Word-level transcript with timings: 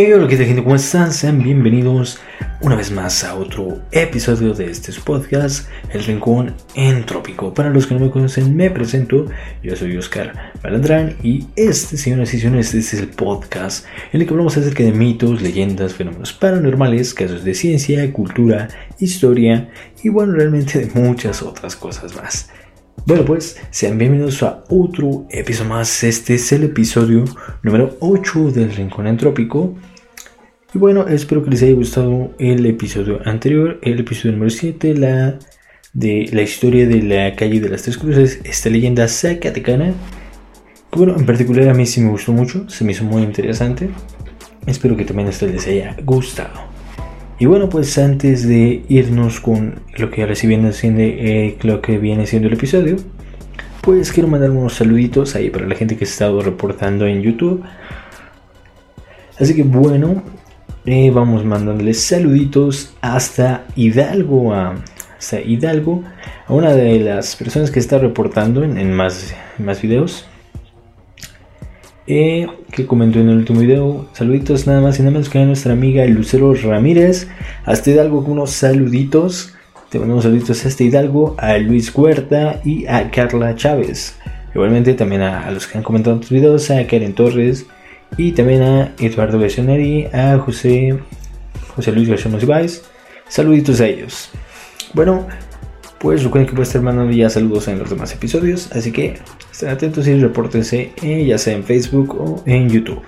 Hey, 0.00 0.12
hola, 0.12 0.28
¿qué 0.28 0.36
tal 0.36 0.46
gente? 0.46 0.62
¿Cómo 0.62 0.76
están? 0.76 1.12
Sean 1.12 1.42
bienvenidos 1.42 2.20
una 2.60 2.76
vez 2.76 2.92
más 2.92 3.24
a 3.24 3.34
otro 3.34 3.80
episodio 3.90 4.54
de 4.54 4.70
este 4.70 4.92
podcast, 4.92 5.68
El 5.90 6.04
Rincón 6.04 6.54
Entrópico. 6.76 7.52
Para 7.52 7.70
los 7.70 7.88
que 7.88 7.94
no 7.94 8.00
me 8.02 8.10
conocen, 8.12 8.54
me 8.54 8.70
presento. 8.70 9.26
Yo 9.60 9.74
soy 9.74 9.96
Oscar 9.96 10.52
Malandrán 10.62 11.16
y 11.24 11.48
este, 11.56 11.96
señoras 11.96 12.32
y 12.32 12.38
señores, 12.38 12.72
este 12.74 12.96
es 12.96 13.02
el 13.02 13.08
podcast 13.08 13.86
en 14.12 14.20
el 14.20 14.26
que 14.28 14.34
hablamos 14.34 14.56
acerca 14.56 14.84
de 14.84 14.92
mitos, 14.92 15.42
leyendas, 15.42 15.94
fenómenos 15.94 16.32
paranormales, 16.32 17.12
casos 17.12 17.42
de 17.42 17.54
ciencia, 17.54 18.12
cultura, 18.12 18.68
historia 19.00 19.68
y 20.00 20.10
bueno, 20.10 20.34
realmente 20.34 20.78
de 20.78 21.00
muchas 21.00 21.42
otras 21.42 21.74
cosas 21.74 22.14
más. 22.14 22.50
Bueno, 23.04 23.24
pues 23.24 23.56
sean 23.70 23.96
bienvenidos 23.96 24.42
a 24.42 24.62
otro 24.68 25.26
episodio 25.30 25.70
más. 25.70 26.04
Este 26.04 26.34
es 26.34 26.52
el 26.52 26.64
episodio 26.64 27.24
número 27.62 27.96
8 28.00 28.50
del 28.50 28.70
Rincón 28.76 29.06
Entrópico. 29.06 29.74
Y 30.74 30.76
bueno, 30.76 31.08
espero 31.08 31.42
que 31.42 31.48
les 31.48 31.62
haya 31.62 31.72
gustado 31.72 32.34
el 32.38 32.66
episodio 32.66 33.20
anterior, 33.24 33.78
el 33.80 34.00
episodio 34.00 34.32
número 34.32 34.50
7, 34.50 34.94
la 34.96 35.38
de 35.94 36.28
la 36.30 36.42
historia 36.42 36.86
de 36.86 37.02
la 37.02 37.34
calle 37.36 37.58
de 37.58 37.70
las 37.70 37.84
Tres 37.84 37.96
Cruces, 37.96 38.38
esta 38.44 38.68
leyenda 38.68 39.08
zacatecana. 39.08 39.94
Que 40.92 40.98
bueno, 40.98 41.16
en 41.16 41.24
particular 41.24 41.70
a 41.70 41.74
mí 41.74 41.86
sí 41.86 42.02
me 42.02 42.10
gustó 42.10 42.32
mucho, 42.32 42.68
se 42.68 42.84
me 42.84 42.92
hizo 42.92 43.04
muy 43.04 43.22
interesante. 43.22 43.88
Espero 44.66 44.94
que 44.94 45.06
también 45.06 45.28
a 45.28 45.30
ustedes 45.30 45.54
les 45.54 45.66
haya 45.68 45.96
gustado. 46.04 46.60
Y 47.38 47.46
bueno, 47.46 47.70
pues 47.70 47.96
antes 47.96 48.46
de 48.46 48.84
irnos 48.90 49.40
con 49.40 49.80
lo 49.96 50.10
que 50.10 50.20
ahora 50.20 50.34
sí 50.34 50.46
viene 50.46 50.74
siendo, 50.74 51.00
eh, 51.00 51.56
lo 51.62 51.80
que 51.80 51.96
viene 51.96 52.26
siendo 52.26 52.46
el 52.46 52.54
episodio, 52.54 52.96
pues 53.80 54.12
quiero 54.12 54.28
mandar 54.28 54.50
unos 54.50 54.74
saluditos 54.74 55.34
ahí 55.34 55.48
para 55.48 55.66
la 55.66 55.76
gente 55.76 55.96
que 55.96 56.04
ha 56.04 56.08
estado 56.08 56.42
reportando 56.42 57.06
en 57.06 57.22
YouTube. 57.22 57.64
Así 59.40 59.54
que 59.54 59.62
bueno, 59.62 60.22
eh, 60.90 61.10
vamos 61.10 61.44
mandándoles 61.44 62.00
saluditos 62.00 62.94
hasta 63.02 63.66
Hidalgo, 63.76 64.54
a, 64.54 64.76
Hidalgo, 65.44 66.02
a 66.46 66.54
una 66.54 66.72
de 66.72 66.98
las 66.98 67.36
personas 67.36 67.70
que 67.70 67.78
está 67.78 67.98
reportando 67.98 68.64
en, 68.64 68.94
más, 68.94 69.34
videos. 69.82 70.24
Eh, 72.06 72.46
que 72.72 72.86
comentó 72.86 73.20
en 73.20 73.28
el 73.28 73.36
último 73.36 73.60
video. 73.60 74.08
Saluditos 74.14 74.66
nada 74.66 74.80
más 74.80 74.98
y 74.98 75.02
nada 75.02 75.10
menos 75.10 75.28
que 75.28 75.38
a 75.38 75.44
nuestra 75.44 75.74
amiga 75.74 76.06
Lucero 76.06 76.54
Ramírez. 76.54 77.28
Hasta 77.66 77.90
Hidalgo 77.90 78.20
unos 78.20 78.52
saluditos. 78.52 79.54
Te 79.90 79.98
mandamos 79.98 80.24
saluditos 80.24 80.64
a 80.64 80.68
este 80.68 80.84
Hidalgo, 80.84 81.34
a 81.36 81.58
Luis 81.58 81.94
Huerta 81.94 82.62
y 82.64 82.86
a 82.86 83.10
Carla 83.10 83.54
Chávez. 83.56 84.16
Igualmente 84.54 84.94
también 84.94 85.20
a, 85.20 85.50
los 85.50 85.66
que 85.66 85.76
han 85.76 85.84
comentado 85.84 86.16
en 86.16 86.20
tus 86.20 86.30
videos, 86.30 86.70
a 86.70 86.86
Karen 86.86 87.12
Torres 87.12 87.66
y 88.16 88.32
también 88.32 88.62
a 88.62 88.92
Eduardo 88.98 89.38
Garcioneri, 89.38 90.06
a 90.06 90.38
José, 90.38 90.98
José 91.74 91.92
Luis 91.92 92.08
García 92.08 92.30
Monsiváis. 92.30 92.82
Saluditos 93.28 93.80
a 93.80 93.86
ellos. 93.86 94.30
Bueno, 94.94 95.26
pues 95.98 96.24
recuerden 96.24 96.48
que 96.48 96.54
puede 96.54 96.66
estar 96.66 96.82
mandando 96.82 97.12
ya 97.12 97.28
saludos 97.28 97.68
en 97.68 97.78
los 97.78 97.90
demás 97.90 98.12
episodios. 98.12 98.70
Así 98.72 98.92
que 98.92 99.18
Estén 99.58 99.70
atentos 99.70 100.06
y 100.06 100.14
repórtense 100.14 100.92
eh, 101.02 101.24
ya 101.26 101.36
sea 101.36 101.52
en 101.52 101.64
Facebook 101.64 102.14
o 102.14 102.44
en 102.46 102.70
YouTube. 102.70 103.02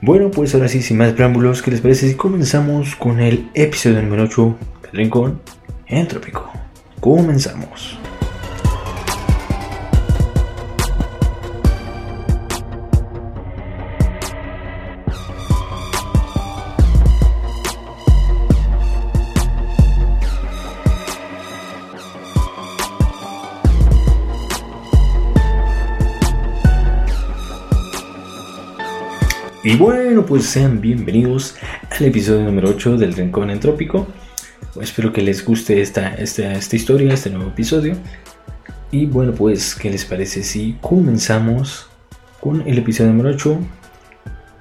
Bueno, 0.00 0.30
pues 0.30 0.54
ahora 0.54 0.68
sí, 0.68 0.80
sin 0.80 0.96
más 0.96 1.12
preámbulos, 1.12 1.60
¿qué 1.60 1.72
les 1.72 1.80
parece 1.80 2.08
si 2.08 2.14
comenzamos 2.14 2.94
con 2.94 3.18
el 3.18 3.50
episodio 3.54 4.00
número 4.00 4.22
8 4.22 4.56
del 4.82 4.92
Rincón 4.92 5.40
Entrópico? 5.88 6.48
Comenzamos. 7.00 7.98
Y 29.70 29.76
bueno, 29.76 30.26
pues 30.26 30.46
sean 30.46 30.80
bienvenidos 30.80 31.54
al 31.90 32.06
episodio 32.06 32.42
número 32.42 32.70
8 32.70 32.96
del 32.96 33.12
Rincón 33.12 33.50
Entrópico. 33.50 34.08
Espero 34.80 35.12
que 35.12 35.22
les 35.22 35.44
guste 35.44 35.80
esta, 35.80 36.12
esta, 36.14 36.54
esta 36.54 36.74
historia, 36.74 37.14
este 37.14 37.30
nuevo 37.30 37.50
episodio. 37.50 37.94
Y 38.90 39.06
bueno, 39.06 39.32
pues, 39.32 39.76
¿qué 39.76 39.88
les 39.88 40.04
parece 40.04 40.42
si 40.42 40.76
comenzamos 40.80 41.88
con 42.40 42.62
el 42.66 42.78
episodio 42.78 43.12
número 43.12 43.28
8 43.36 43.58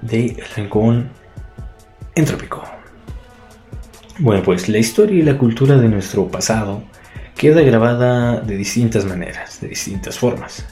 de 0.03 0.25
El 0.27 0.45
Rincón 0.55 1.09
Entrópico? 2.13 2.63
Bueno, 4.19 4.43
pues 4.43 4.69
la 4.69 4.77
historia 4.77 5.17
y 5.17 5.23
la 5.23 5.39
cultura 5.39 5.75
de 5.77 5.89
nuestro 5.89 6.27
pasado 6.27 6.83
queda 7.35 7.61
grabada 7.61 8.41
de 8.41 8.55
distintas 8.55 9.05
maneras, 9.05 9.59
de 9.59 9.69
distintas 9.69 10.19
formas. 10.19 10.67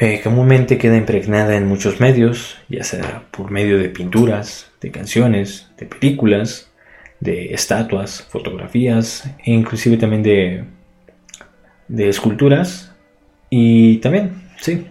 Eh, 0.00 0.20
comúnmente 0.22 0.78
queda 0.78 0.96
impregnada 0.96 1.56
en 1.56 1.66
muchos 1.66 1.98
medios, 1.98 2.56
ya 2.68 2.84
sea 2.84 3.24
por 3.32 3.50
medio 3.50 3.78
de 3.78 3.88
pinturas, 3.88 4.70
de 4.80 4.92
canciones, 4.92 5.72
de 5.76 5.86
películas, 5.86 6.70
de 7.18 7.52
estatuas, 7.52 8.22
fotografías 8.30 9.24
e 9.44 9.50
inclusive 9.50 9.96
también 9.96 10.22
de, 10.22 10.64
esculturas 12.08 12.94
y 13.50 13.96
también, 13.96 14.40
sí, 14.60 14.86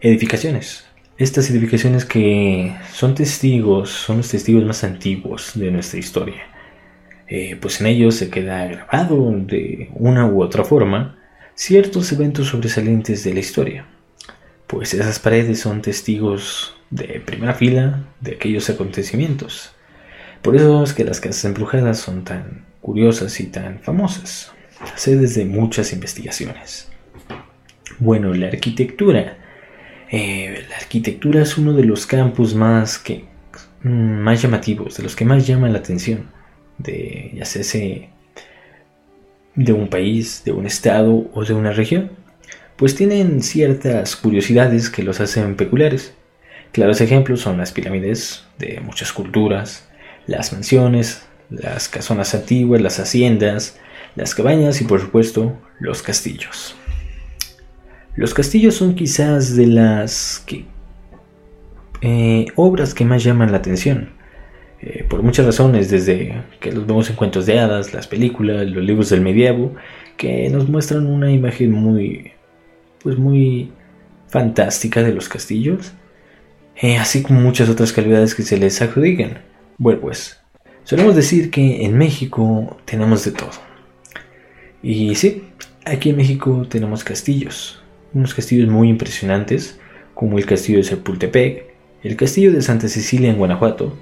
edificaciones. 0.00 0.86
Estas 1.18 1.50
edificaciones 1.50 2.04
que 2.04 2.72
son 2.92 3.16
testigos, 3.16 3.90
son 3.90 4.18
los 4.18 4.28
testigos 4.28 4.64
más 4.64 4.84
antiguos 4.84 5.52
de 5.56 5.72
nuestra 5.72 5.98
historia. 5.98 6.44
Eh, 7.26 7.56
pues 7.60 7.80
en 7.80 7.88
ellos 7.88 8.14
se 8.14 8.30
queda 8.30 8.64
grabado 8.66 9.32
de 9.32 9.90
una 9.94 10.24
u 10.26 10.40
otra 10.40 10.62
forma 10.62 11.18
ciertos 11.56 12.12
eventos 12.12 12.48
sobresalientes 12.48 13.24
de 13.24 13.34
la 13.34 13.40
historia 13.40 13.86
pues 14.74 14.92
esas 14.92 15.20
paredes 15.20 15.60
son 15.60 15.82
testigos 15.82 16.74
de 16.90 17.22
primera 17.24 17.54
fila 17.54 18.08
de 18.20 18.32
aquellos 18.32 18.68
acontecimientos. 18.68 19.70
Por 20.42 20.56
eso 20.56 20.82
es 20.82 20.92
que 20.92 21.04
las 21.04 21.20
casas 21.20 21.44
embrujadas 21.44 22.00
son 22.00 22.24
tan 22.24 22.64
curiosas 22.80 23.38
y 23.38 23.46
tan 23.46 23.78
famosas. 23.78 24.50
Sé 24.96 25.16
desde 25.16 25.44
muchas 25.44 25.92
investigaciones. 25.92 26.90
Bueno, 28.00 28.34
la 28.34 28.48
arquitectura. 28.48 29.38
Eh, 30.10 30.64
la 30.68 30.76
arquitectura 30.76 31.42
es 31.42 31.56
uno 31.56 31.72
de 31.72 31.84
los 31.84 32.04
campos 32.04 32.56
más, 32.56 32.98
que, 32.98 33.26
más 33.80 34.42
llamativos, 34.42 34.96
de 34.96 35.04
los 35.04 35.14
que 35.14 35.24
más 35.24 35.46
llaman 35.46 35.72
la 35.72 35.78
atención. 35.78 36.30
De 36.78 37.30
ya 37.32 37.44
sea 37.44 37.62
de 39.54 39.72
un 39.72 39.86
país, 39.86 40.42
de 40.44 40.50
un 40.50 40.66
estado 40.66 41.30
o 41.32 41.44
de 41.44 41.54
una 41.54 41.70
región 41.70 42.23
pues 42.76 42.94
tienen 42.94 43.42
ciertas 43.42 44.16
curiosidades 44.16 44.90
que 44.90 45.02
los 45.02 45.20
hacen 45.20 45.56
peculiares. 45.56 46.14
Claros 46.72 47.00
ejemplos 47.00 47.40
son 47.40 47.58
las 47.58 47.72
pirámides 47.72 48.44
de 48.58 48.80
muchas 48.80 49.12
culturas, 49.12 49.88
las 50.26 50.52
mansiones, 50.52 51.26
las 51.50 51.88
casonas 51.88 52.34
antiguas, 52.34 52.80
las 52.80 52.98
haciendas, 52.98 53.78
las 54.16 54.34
cabañas 54.34 54.80
y 54.80 54.84
por 54.84 55.00
supuesto 55.00 55.56
los 55.78 56.02
castillos. 56.02 56.74
Los 58.16 58.34
castillos 58.34 58.74
son 58.76 58.94
quizás 58.94 59.56
de 59.56 59.66
las 59.66 60.44
eh, 62.00 62.46
obras 62.54 62.94
que 62.94 63.04
más 63.04 63.24
llaman 63.24 63.50
la 63.50 63.58
atención. 63.58 64.10
Eh, 64.80 65.04
por 65.08 65.22
muchas 65.22 65.46
razones, 65.46 65.90
desde 65.90 66.42
que 66.60 66.70
los 66.70 66.86
vemos 66.86 67.08
en 67.08 67.16
cuentos 67.16 67.46
de 67.46 67.58
hadas, 67.58 67.94
las 67.94 68.06
películas, 68.06 68.66
los 68.68 68.84
libros 68.84 69.10
del 69.10 69.20
medievo, 69.20 69.74
que 70.16 70.48
nos 70.50 70.68
muestran 70.68 71.06
una 71.06 71.32
imagen 71.32 71.72
muy 71.72 72.32
pues 73.04 73.18
muy 73.18 73.70
fantástica 74.26 75.02
de 75.02 75.12
los 75.12 75.28
castillos, 75.28 75.92
eh, 76.80 76.96
así 76.96 77.22
como 77.22 77.40
muchas 77.40 77.68
otras 77.68 77.92
calidades 77.92 78.34
que 78.34 78.42
se 78.42 78.56
les 78.56 78.82
adjudican. 78.82 79.38
Bueno, 79.78 80.00
pues 80.00 80.40
solemos 80.82 81.14
decir 81.14 81.50
que 81.50 81.84
en 81.84 81.96
México 81.96 82.76
tenemos 82.84 83.24
de 83.24 83.30
todo. 83.30 83.50
Y 84.82 85.14
sí, 85.14 85.44
aquí 85.84 86.10
en 86.10 86.16
México 86.16 86.66
tenemos 86.68 87.04
castillos, 87.04 87.80
unos 88.12 88.34
castillos 88.34 88.68
muy 88.68 88.88
impresionantes, 88.88 89.78
como 90.14 90.38
el 90.38 90.46
castillo 90.46 90.78
de 90.78 90.84
Sepultepec, 90.84 91.64
el 92.02 92.16
castillo 92.16 92.52
de 92.52 92.62
Santa 92.62 92.88
Cecilia 92.88 93.30
en 93.30 93.38
Guanajuato, 93.38 93.94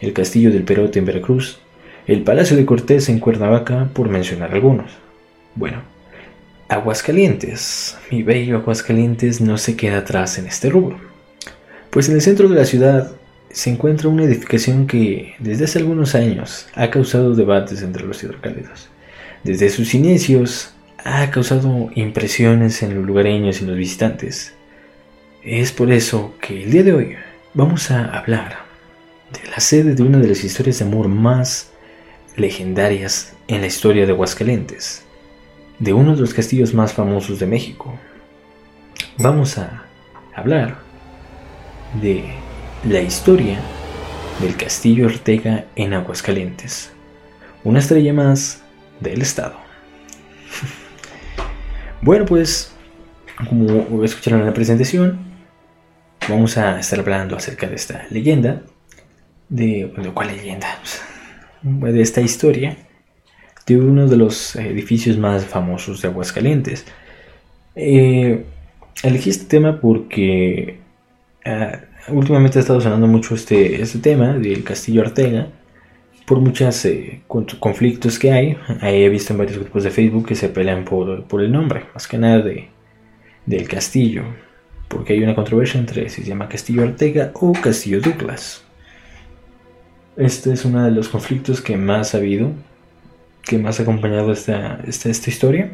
el 0.00 0.12
castillo 0.12 0.50
del 0.50 0.64
Perote 0.64 0.98
en 0.98 1.06
Veracruz, 1.06 1.58
el 2.06 2.22
Palacio 2.22 2.56
de 2.56 2.66
Cortés 2.66 3.08
en 3.08 3.20
Cuernavaca, 3.20 3.88
por 3.94 4.08
mencionar 4.08 4.52
algunos. 4.52 4.90
Bueno, 5.54 5.82
Aguascalientes. 6.70 7.96
Mi 8.12 8.22
bello 8.22 8.56
Aguascalientes 8.58 9.40
no 9.40 9.58
se 9.58 9.74
queda 9.76 9.98
atrás 9.98 10.38
en 10.38 10.46
este 10.46 10.70
rubro. 10.70 11.00
Pues 11.90 12.08
en 12.08 12.14
el 12.14 12.22
centro 12.22 12.48
de 12.48 12.54
la 12.54 12.64
ciudad 12.64 13.10
se 13.50 13.70
encuentra 13.70 14.08
una 14.08 14.22
edificación 14.22 14.86
que 14.86 15.34
desde 15.40 15.64
hace 15.64 15.80
algunos 15.80 16.14
años 16.14 16.68
ha 16.74 16.88
causado 16.88 17.34
debates 17.34 17.82
entre 17.82 18.06
los 18.06 18.22
hidrocálidos. 18.22 18.88
Desde 19.42 19.68
sus 19.68 19.94
inicios 19.94 20.72
ha 21.04 21.28
causado 21.32 21.90
impresiones 21.96 22.84
en 22.84 22.94
los 22.94 23.04
lugareños 23.04 23.60
y 23.60 23.66
los 23.66 23.76
visitantes. 23.76 24.52
Es 25.42 25.72
por 25.72 25.90
eso 25.90 26.34
que 26.40 26.62
el 26.62 26.70
día 26.70 26.84
de 26.84 26.92
hoy 26.92 27.16
vamos 27.52 27.90
a 27.90 28.16
hablar 28.16 28.58
de 29.32 29.50
la 29.50 29.58
sede 29.58 29.96
de 29.96 30.04
una 30.04 30.18
de 30.18 30.28
las 30.28 30.44
historias 30.44 30.78
de 30.78 30.84
amor 30.84 31.08
más 31.08 31.72
legendarias 32.36 33.32
en 33.48 33.62
la 33.62 33.66
historia 33.66 34.06
de 34.06 34.12
Aguascalientes, 34.12 35.02
de 35.80 35.94
uno 35.94 36.14
de 36.14 36.20
los 36.20 36.34
castillos 36.34 36.74
más 36.74 36.92
famosos 36.92 37.38
de 37.38 37.46
México. 37.46 37.98
Vamos 39.16 39.58
a 39.58 39.84
hablar 40.34 40.76
de 42.00 42.24
la 42.84 43.00
historia 43.00 43.58
del 44.40 44.56
Castillo 44.56 45.06
Ortega 45.06 45.64
en 45.76 45.94
Aguascalientes, 45.94 46.92
una 47.64 47.78
estrella 47.78 48.12
más 48.12 48.62
del 49.00 49.22
estado. 49.22 49.56
bueno, 52.02 52.26
pues, 52.26 52.72
como 53.48 54.04
escucharon 54.04 54.40
en 54.40 54.46
la 54.46 54.54
presentación, 54.54 55.18
vamos 56.28 56.58
a 56.58 56.78
estar 56.78 57.00
hablando 57.00 57.36
acerca 57.36 57.66
de 57.66 57.76
esta 57.76 58.06
leyenda, 58.10 58.62
de, 59.48 59.92
¿de 59.96 60.10
cuál 60.12 60.28
leyenda? 60.28 60.68
De 61.62 62.00
esta 62.00 62.22
historia 62.22 62.74
uno 63.76 64.06
de 64.06 64.16
los 64.16 64.56
edificios 64.56 65.18
más 65.18 65.44
famosos 65.44 66.02
de 66.02 66.08
Aguascalientes. 66.08 66.84
Eh, 67.74 68.44
elegí 69.02 69.30
este 69.30 69.46
tema 69.46 69.80
porque 69.80 70.78
ah, 71.44 71.80
últimamente 72.08 72.58
ha 72.58 72.62
estado 72.62 72.80
sonando 72.80 73.06
mucho 73.06 73.34
este, 73.34 73.80
este 73.80 73.98
tema 73.98 74.34
del 74.34 74.64
Castillo 74.64 75.02
Ortega 75.02 75.48
por 76.30 76.38
muchos 76.38 76.84
eh, 76.84 77.22
conflictos 77.26 78.16
que 78.16 78.30
hay. 78.30 78.56
Ahí 78.80 79.02
he 79.02 79.08
visto 79.08 79.32
en 79.32 79.38
varios 79.38 79.58
grupos 79.58 79.82
de 79.82 79.90
Facebook 79.90 80.28
que 80.28 80.36
se 80.36 80.48
pelean 80.48 80.84
por, 80.84 81.26
el 81.40 81.52
nombre, 81.52 81.86
más 81.92 82.06
que 82.06 82.18
nada 82.18 82.40
de, 82.40 82.68
del 83.46 83.66
castillo, 83.66 84.22
porque 84.86 85.14
hay 85.14 85.24
una 85.24 85.34
controversia 85.34 85.80
entre 85.80 86.08
si 86.08 86.22
se 86.22 86.28
llama 86.28 86.48
Castillo 86.48 86.84
Ortega 86.84 87.32
o 87.34 87.52
Castillo 87.52 88.00
Douglas. 88.00 88.62
Este 90.16 90.52
es 90.52 90.64
uno 90.64 90.84
de 90.84 90.92
los 90.92 91.08
conflictos 91.08 91.60
que 91.60 91.76
más 91.76 92.14
ha 92.14 92.18
habido, 92.18 92.52
que 93.50 93.58
más 93.58 93.80
ha 93.80 93.82
acompañado 93.82 94.32
esta, 94.32 94.80
esta, 94.86 95.10
historia. 95.10 95.72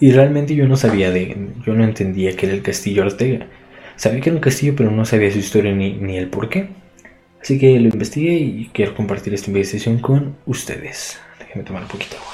Y 0.00 0.12
realmente 0.12 0.54
yo 0.54 0.66
no 0.66 0.78
sabía 0.78 1.10
de, 1.10 1.36
yo 1.66 1.74
no 1.74 1.84
entendía 1.84 2.34
que 2.34 2.46
era 2.46 2.54
el 2.54 2.62
Castillo 2.62 3.02
Ortega. 3.02 3.46
Sabía 3.96 4.22
que 4.22 4.30
era 4.30 4.36
un 4.36 4.40
castillo, 4.40 4.72
pero 4.74 4.90
no 4.90 5.04
sabía 5.04 5.30
su 5.30 5.38
historia 5.38 5.72
ni, 5.72 5.92
ni 5.92 6.16
el 6.16 6.28
por 6.28 6.48
qué. 6.48 6.70
Así 7.42 7.58
que 7.58 7.78
lo 7.78 7.88
investigué 7.88 8.32
y 8.32 8.70
quiero 8.72 8.94
compartir 8.94 9.34
esta 9.34 9.50
investigación 9.50 9.98
con 9.98 10.36
ustedes. 10.46 11.20
Déjenme 11.38 11.64
tomar 11.64 11.82
un 11.82 11.88
poquito 11.88 12.16
de 12.16 12.22
agua. 12.22 12.32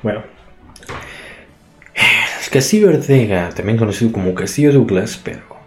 Bueno, 0.00 0.22
el 1.96 2.50
Castillo 2.52 2.88
Ortega, 2.88 3.48
también 3.48 3.76
conocido 3.78 4.12
como 4.12 4.32
Castillo 4.32 4.72
Douglas, 4.72 5.20
pero 5.24 5.57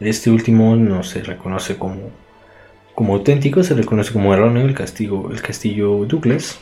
este 0.00 0.30
último 0.30 0.76
no 0.76 1.02
se 1.02 1.22
reconoce 1.22 1.76
como, 1.76 2.10
como 2.94 3.14
auténtico, 3.14 3.62
se 3.62 3.74
reconoce 3.74 4.12
como 4.12 4.32
erróneo 4.32 4.64
el 4.64 4.74
castillo, 4.74 5.30
el 5.30 5.42
castillo 5.42 6.04
Douglas. 6.06 6.60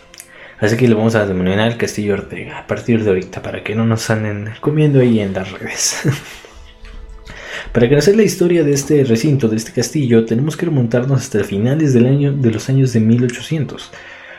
Así 0.59 0.77
que 0.77 0.89
le 0.89 0.95
vamos 0.95 1.15
a 1.15 1.27
denominar 1.27 1.69
el 1.71 1.77
Castillo 1.77 2.15
Ortega 2.15 2.61
a 2.61 2.67
partir 2.67 3.05
de 3.05 3.11
ahorita 3.11 3.43
para 3.43 3.63
que 3.63 3.75
no 3.75 3.85
nos 3.85 4.09
anden 4.09 4.55
comiendo 4.61 5.01
ahí 5.01 5.21
en 5.21 5.35
las 5.35 5.53
redes. 5.53 6.03
para 7.73 7.89
conocer 7.91 8.17
la 8.17 8.23
historia 8.23 8.65
de 8.65 8.73
este 8.73 9.05
recinto, 9.05 9.49
de 9.49 9.57
este 9.57 9.73
castillo, 9.73 10.25
tenemos 10.25 10.57
que 10.57 10.65
remontarnos 10.65 11.21
hasta 11.21 11.45
finales 11.45 11.93
del 11.93 12.07
año, 12.07 12.33
de 12.33 12.51
los 12.51 12.71
años 12.71 12.95
de 12.95 13.01
1800, 13.01 13.91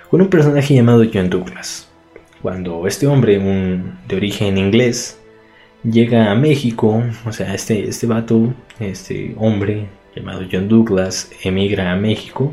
con 0.09 0.21
un 0.21 0.29
personaje 0.29 0.73
llamado 0.73 1.05
John 1.13 1.29
Douglas. 1.29 1.87
Cuando 2.41 2.87
este 2.87 3.05
hombre, 3.05 3.37
un, 3.37 3.99
de 4.07 4.15
origen 4.15 4.57
inglés, 4.57 5.19
llega 5.83 6.31
a 6.31 6.35
México, 6.35 7.03
o 7.25 7.31
sea, 7.31 7.53
este, 7.53 7.87
este 7.87 8.07
vato, 8.07 8.53
este 8.79 9.35
hombre 9.37 9.87
llamado 10.15 10.41
John 10.51 10.67
Douglas, 10.67 11.31
emigra 11.43 11.91
a 11.91 11.95
México, 11.95 12.51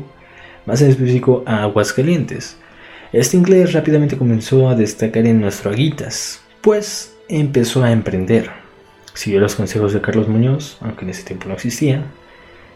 más 0.65 0.81
en 0.81 0.89
específico 0.89 1.43
a 1.45 1.63
Aguascalientes 1.63 2.57
este 3.15 3.37
inglés 3.37 3.71
rápidamente 3.71 4.17
comenzó 4.17 4.67
a 4.67 4.75
destacar 4.75 5.25
en 5.25 5.39
nuestro 5.39 5.71
Aguitas, 5.71 6.41
pues 6.59 7.15
empezó 7.29 7.81
a 7.81 7.93
emprender. 7.93 8.49
Siguió 9.13 9.39
los 9.39 9.55
consejos 9.55 9.93
de 9.93 10.01
Carlos 10.01 10.27
Muñoz, 10.27 10.77
aunque 10.81 11.05
en 11.05 11.11
ese 11.11 11.23
tiempo 11.23 11.47
no 11.47 11.53
existía, 11.53 12.03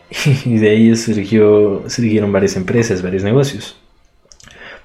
y 0.46 0.58
de 0.58 0.70
ahí 0.70 0.96
surgió, 0.96 1.84
surgieron 1.90 2.32
varias 2.32 2.56
empresas, 2.56 3.02
varios 3.02 3.24
negocios. 3.24 3.82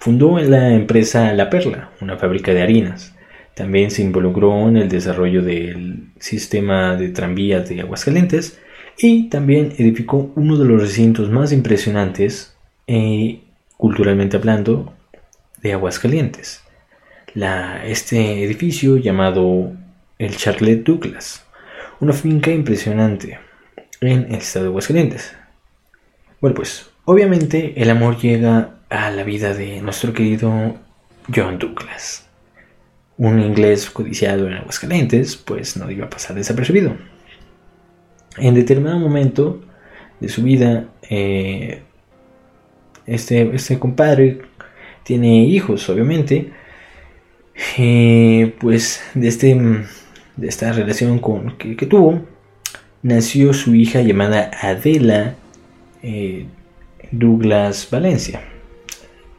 Fundó 0.00 0.40
la 0.40 0.75
empresa 0.75 1.32
La 1.34 1.49
Perla, 1.50 1.90
una 2.00 2.16
fábrica 2.16 2.52
de 2.52 2.62
harinas. 2.62 3.13
También 3.55 3.91
se 3.91 4.03
involucró 4.03 4.69
en 4.69 4.77
el 4.77 4.89
desarrollo 4.89 5.43
del 5.43 6.09
sistema 6.19 6.97
de 6.97 7.11
tranvías 7.11 7.69
de 7.69 7.81
Aguascalientes 7.81 8.59
y 8.99 9.29
también 9.29 9.73
edificó 9.79 10.33
uno 10.35 10.56
de 10.56 10.65
los 10.65 10.81
recintos 10.81 11.31
más 11.31 11.53
impresionantes, 11.53 12.56
eh, 12.87 13.41
culturalmente 13.77 14.37
hablando, 14.37 14.93
de 15.62 15.73
Aguascalientes. 15.73 16.62
Este 17.85 18.45
edificio 18.45 18.97
llamado 18.97 19.73
el 20.19 20.37
Charlotte 20.37 20.85
Douglas, 20.85 21.45
una 22.00 22.12
finca 22.12 22.53
impresionante 22.53 23.39
en 24.00 24.27
el 24.27 24.35
estado 24.37 24.67
de 24.67 24.69
Aguascalientes. 24.71 25.35
Bueno, 26.41 26.55
pues 26.55 26.91
obviamente 27.05 27.81
el 27.81 27.91
amor 27.91 28.19
llega 28.19 28.77
a 28.89 29.11
la 29.11 29.25
vida 29.25 29.55
de 29.55 29.81
nuestro 29.81 30.12
querido 30.12 30.77
John 31.35 31.59
Douglas. 31.59 32.24
Un 33.16 33.40
inglés 33.40 33.90
codiciado 33.90 34.46
en 34.49 34.55
Aguascalientes, 34.55 35.37
pues 35.37 35.76
no 35.76 35.90
iba 35.90 36.06
a 36.06 36.11
pasar 36.11 36.34
desapercibido. 36.34 36.96
En 38.38 38.55
determinado 38.55 38.99
momento 38.99 39.62
de 40.20 40.28
su 40.28 40.43
vida, 40.43 40.88
eh, 41.08 41.82
este, 43.06 43.55
este 43.55 43.78
compadre 43.78 44.43
tiene 45.05 45.44
hijos, 45.44 45.88
obviamente. 45.88 46.52
Eh, 47.78 48.52
pues 48.58 49.00
de, 49.14 49.28
este, 49.28 49.55
de 49.55 50.49
esta 50.49 50.72
relación 50.72 51.20
con, 51.20 51.56
que, 51.56 51.87
tuvo, 51.87 52.22
nació 53.02 53.55
su 53.55 53.75
hija 53.75 54.02
llamada 54.02 54.50
Adela 54.61 55.37
eh, 56.02 56.46
Douglas 57.12 57.88
Valencia. 57.90 58.43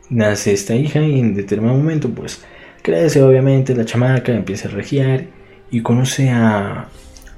Nace 0.10 0.54
esta 0.54 0.76
hija 0.76 1.02
y 1.02 1.20
en 1.20 1.36
determinado 1.36 1.78
momento, 1.78 2.10
pues 2.10 2.46
crece 2.86 3.22
obviamente 3.24 3.76
la 3.76 3.84
chamaca, 3.84 4.32
empieza 4.32 4.68
a 4.68 4.72
regiar 4.72 5.26
y 5.72 5.82
conoce 5.82 6.30
a, 6.30 6.88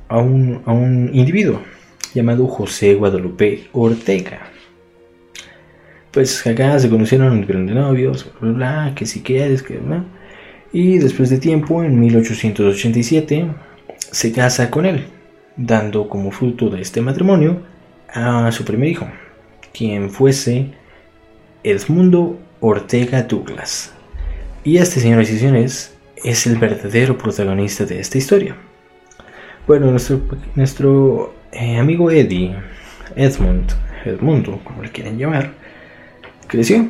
a, 0.10 0.18
un, 0.18 0.62
a 0.66 0.74
un 0.74 1.10
individuo 1.14 1.62
llamado 2.14 2.48
José 2.48 2.96
Guadalupe 2.96 3.70
Ortega 3.72 4.52
pues 6.18 6.48
acá 6.48 6.80
se 6.80 6.90
conocieron 6.90 7.46
de 7.46 7.76
novios, 7.76 8.28
bla, 8.42 8.52
bla, 8.52 8.94
que 8.96 9.06
si 9.06 9.22
quieres, 9.22 9.62
que 9.62 9.78
bla. 9.78 10.04
Y 10.74 10.98
después 10.98 11.30
de 11.30 11.38
tiempo, 11.38 11.84
en 11.84 12.00
1887, 12.00 13.46
se 14.00 14.32
casa 14.32 14.72
con 14.72 14.88
él, 14.88 15.06
dando 15.58 16.10
como 16.10 16.32
fruto 16.32 16.72
de 16.72 16.82
este 16.82 17.02
matrimonio 17.02 17.62
a 18.12 18.52
su 18.52 18.66
primer 18.66 18.90
hijo, 18.90 19.08
quien 19.72 20.10
fuese 20.10 20.72
Edmundo 21.64 22.40
Ortega 22.62 23.22
Douglas. 23.22 23.94
Y 24.64 24.78
este, 24.78 25.00
señor 25.00 25.22
y 25.22 25.26
señores, 25.26 25.96
es 26.24 26.48
el 26.48 26.58
verdadero 26.58 27.18
protagonista 27.18 27.86
de 27.86 28.00
esta 28.00 28.18
historia. 28.18 28.56
Bueno, 29.66 29.92
nuestro, 29.92 30.22
nuestro 30.56 31.34
eh, 31.52 31.78
amigo 31.78 32.10
Eddie, 32.12 32.56
Edmund, 33.16 33.72
Edmundo, 34.06 34.60
como 34.64 34.84
le 34.84 34.92
quieren 34.92 35.18
llamar, 35.18 35.54
creció. 36.48 36.88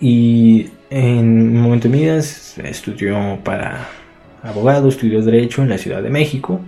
Y 0.00 0.70
en 0.90 1.56
un 1.56 1.62
momento 1.62 1.88
de 1.88 1.98
vida 1.98 2.16
estudió 2.18 3.38
para 3.44 3.88
abogado, 4.42 4.88
estudió 4.88 5.22
Derecho 5.22 5.62
en 5.62 5.68
la 5.68 5.78
Ciudad 5.78 6.02
de 6.02 6.10
México. 6.10 6.60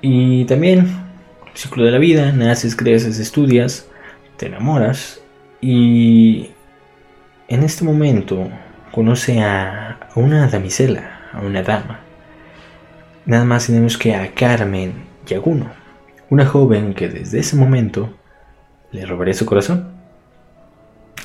Y 0.00 0.44
también, 0.44 0.88
ciclo 1.54 1.84
de 1.84 1.90
la 1.90 1.98
vida, 1.98 2.32
naces, 2.32 2.76
creces, 2.76 3.18
estudias, 3.18 3.88
te 4.36 4.46
enamoras. 4.46 5.20
Y 5.60 6.50
en 7.50 7.64
este 7.64 7.84
momento 7.84 8.48
conoce 8.92 9.42
a 9.42 10.08
una 10.14 10.46
damisela, 10.46 11.30
a 11.32 11.40
una 11.40 11.62
dama. 11.64 12.00
Nada 13.26 13.44
más 13.44 13.66
tenemos 13.66 13.98
que 13.98 14.14
a 14.14 14.32
Carmen 14.32 14.92
Yaguno, 15.26 15.68
una 16.30 16.46
joven 16.46 16.94
que 16.94 17.08
desde 17.08 17.40
ese 17.40 17.56
momento 17.56 18.16
le 18.92 19.04
robaría 19.04 19.34
su 19.34 19.46
corazón. 19.46 19.90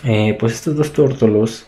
Eh, 0.03 0.35
pues 0.39 0.53
estos 0.53 0.75
dos 0.75 0.93
tórtolos 0.93 1.67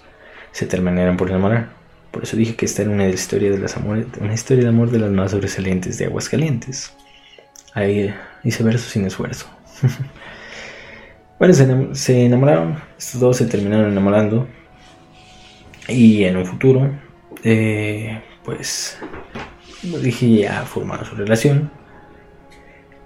se 0.51 0.65
terminaron 0.65 1.17
por 1.17 1.29
enamorar. 1.29 1.69
Por 2.09 2.23
eso 2.23 2.35
dije 2.35 2.55
que 2.55 2.65
esta 2.65 2.81
era 2.81 2.89
una 2.89 3.07
historia 3.07 3.51
de 3.51 3.59
las 3.59 3.77
amores, 3.77 4.07
una 4.19 4.33
historia 4.33 4.63
de 4.63 4.69
amor 4.69 4.89
de 4.89 4.97
las 4.97 5.11
más 5.11 5.31
sobresalientes 5.31 5.99
de 5.99 6.05
Aguascalientes. 6.05 6.93
Ahí 7.75 8.11
hice 8.43 8.63
verso 8.63 8.89
sin 8.89 9.05
esfuerzo. 9.05 9.45
bueno, 11.39 11.53
se, 11.93 12.25
enamoraron, 12.25 12.77
estos 12.97 13.21
dos 13.21 13.37
se 13.37 13.45
terminaron 13.45 13.91
enamorando. 13.91 14.47
Y 15.87 16.23
en 16.25 16.37
un 16.37 16.45
futuro, 16.45 16.91
eh, 17.43 18.21
pues, 18.43 18.99
como 19.81 19.99
dije, 19.99 20.29
ya 20.29 20.63
formaron 20.63 21.05
su 21.05 21.15
relación. 21.15 21.71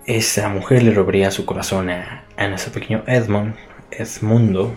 Esa 0.05 0.49
mujer 0.49 0.83
le 0.83 0.91
robaría 0.91 1.29
su 1.29 1.45
corazón 1.45 1.89
a, 1.89 2.25
a 2.37 2.47
nuestro 2.47 2.71
pequeño 2.73 3.03
Edmund, 3.07 3.55
Edmundo. 3.91 4.73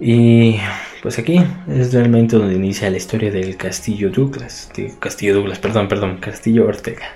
Y 0.00 0.58
pues 1.02 1.18
aquí 1.18 1.40
es 1.68 1.92
realmente 1.92 2.36
donde 2.36 2.54
inicia 2.54 2.90
la 2.90 2.96
historia 2.96 3.30
del 3.30 3.56
Castillo 3.56 4.10
Douglas. 4.10 4.70
Castillo 4.98 5.34
Douglas, 5.34 5.58
perdón, 5.58 5.88
perdón, 5.88 6.18
Castillo 6.18 6.66
Ortega. 6.66 7.06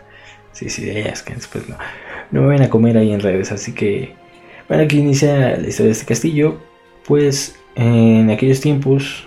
sí, 0.52 0.68
sí, 0.68 0.90
es 0.90 1.22
que 1.22 1.34
después 1.34 1.68
no, 1.68 1.76
no 2.30 2.42
me 2.42 2.48
van 2.48 2.62
a 2.62 2.70
comer 2.70 2.98
ahí 2.98 3.12
en 3.12 3.20
redes. 3.20 3.52
Así 3.52 3.72
que, 3.72 4.14
bueno, 4.68 4.84
aquí 4.84 4.98
inicia 4.98 5.56
la 5.56 5.68
historia 5.68 5.86
de 5.86 5.92
este 5.92 6.06
castillo. 6.06 6.58
Pues 7.06 7.58
en 7.74 8.30
aquellos 8.30 8.60
tiempos, 8.60 9.26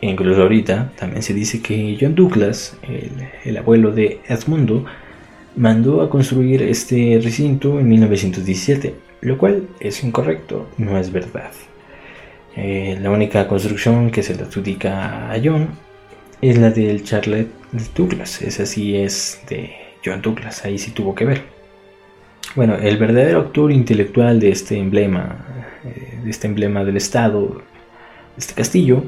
incluso 0.00 0.42
ahorita, 0.42 0.92
también 0.96 1.22
se 1.22 1.34
dice 1.34 1.60
que 1.60 1.96
John 2.00 2.14
Douglas, 2.14 2.76
el, 2.82 3.10
el 3.44 3.56
abuelo 3.56 3.92
de 3.92 4.20
Edmundo, 4.28 4.84
mandó 5.56 6.02
a 6.02 6.10
construir 6.10 6.62
este 6.62 7.18
recinto 7.22 7.80
en 7.80 7.88
1917, 7.88 8.94
lo 9.22 9.36
cual 9.38 9.68
es 9.80 10.04
incorrecto, 10.04 10.68
no 10.78 10.96
es 10.96 11.10
verdad. 11.10 11.50
Eh, 12.56 12.98
la 13.00 13.10
única 13.10 13.46
construcción 13.46 14.10
que 14.10 14.22
se 14.22 14.34
le 14.34 14.42
adjudica 14.42 15.32
a 15.32 15.36
John 15.42 15.68
es 16.40 16.58
la 16.58 16.70
del 16.70 17.04
Charlotte 17.04 17.50
Douglas. 17.94 18.42
Esa 18.42 18.66
sí 18.66 18.96
es 18.96 19.40
de 19.48 19.70
John 20.04 20.22
Douglas, 20.22 20.64
ahí 20.64 20.78
sí 20.78 20.90
tuvo 20.92 21.14
que 21.14 21.24
ver. 21.24 21.57
Bueno, 22.54 22.76
el 22.76 22.96
verdadero 22.96 23.38
autor 23.38 23.70
intelectual 23.70 24.40
de 24.40 24.50
este 24.50 24.78
emblema, 24.78 25.44
eh, 25.84 26.20
de 26.24 26.30
este 26.30 26.46
emblema 26.46 26.84
del 26.84 26.96
Estado, 26.96 27.46
de 27.46 28.38
este 28.38 28.54
castillo, 28.54 29.04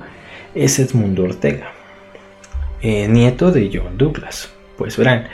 es 0.54 0.78
Edmundo 0.78 1.24
Ortega, 1.24 1.72
eh, 2.82 3.08
nieto 3.08 3.50
de 3.50 3.70
John 3.72 3.96
Douglas. 3.96 4.52
Pues 4.76 4.96
verán, 4.96 5.28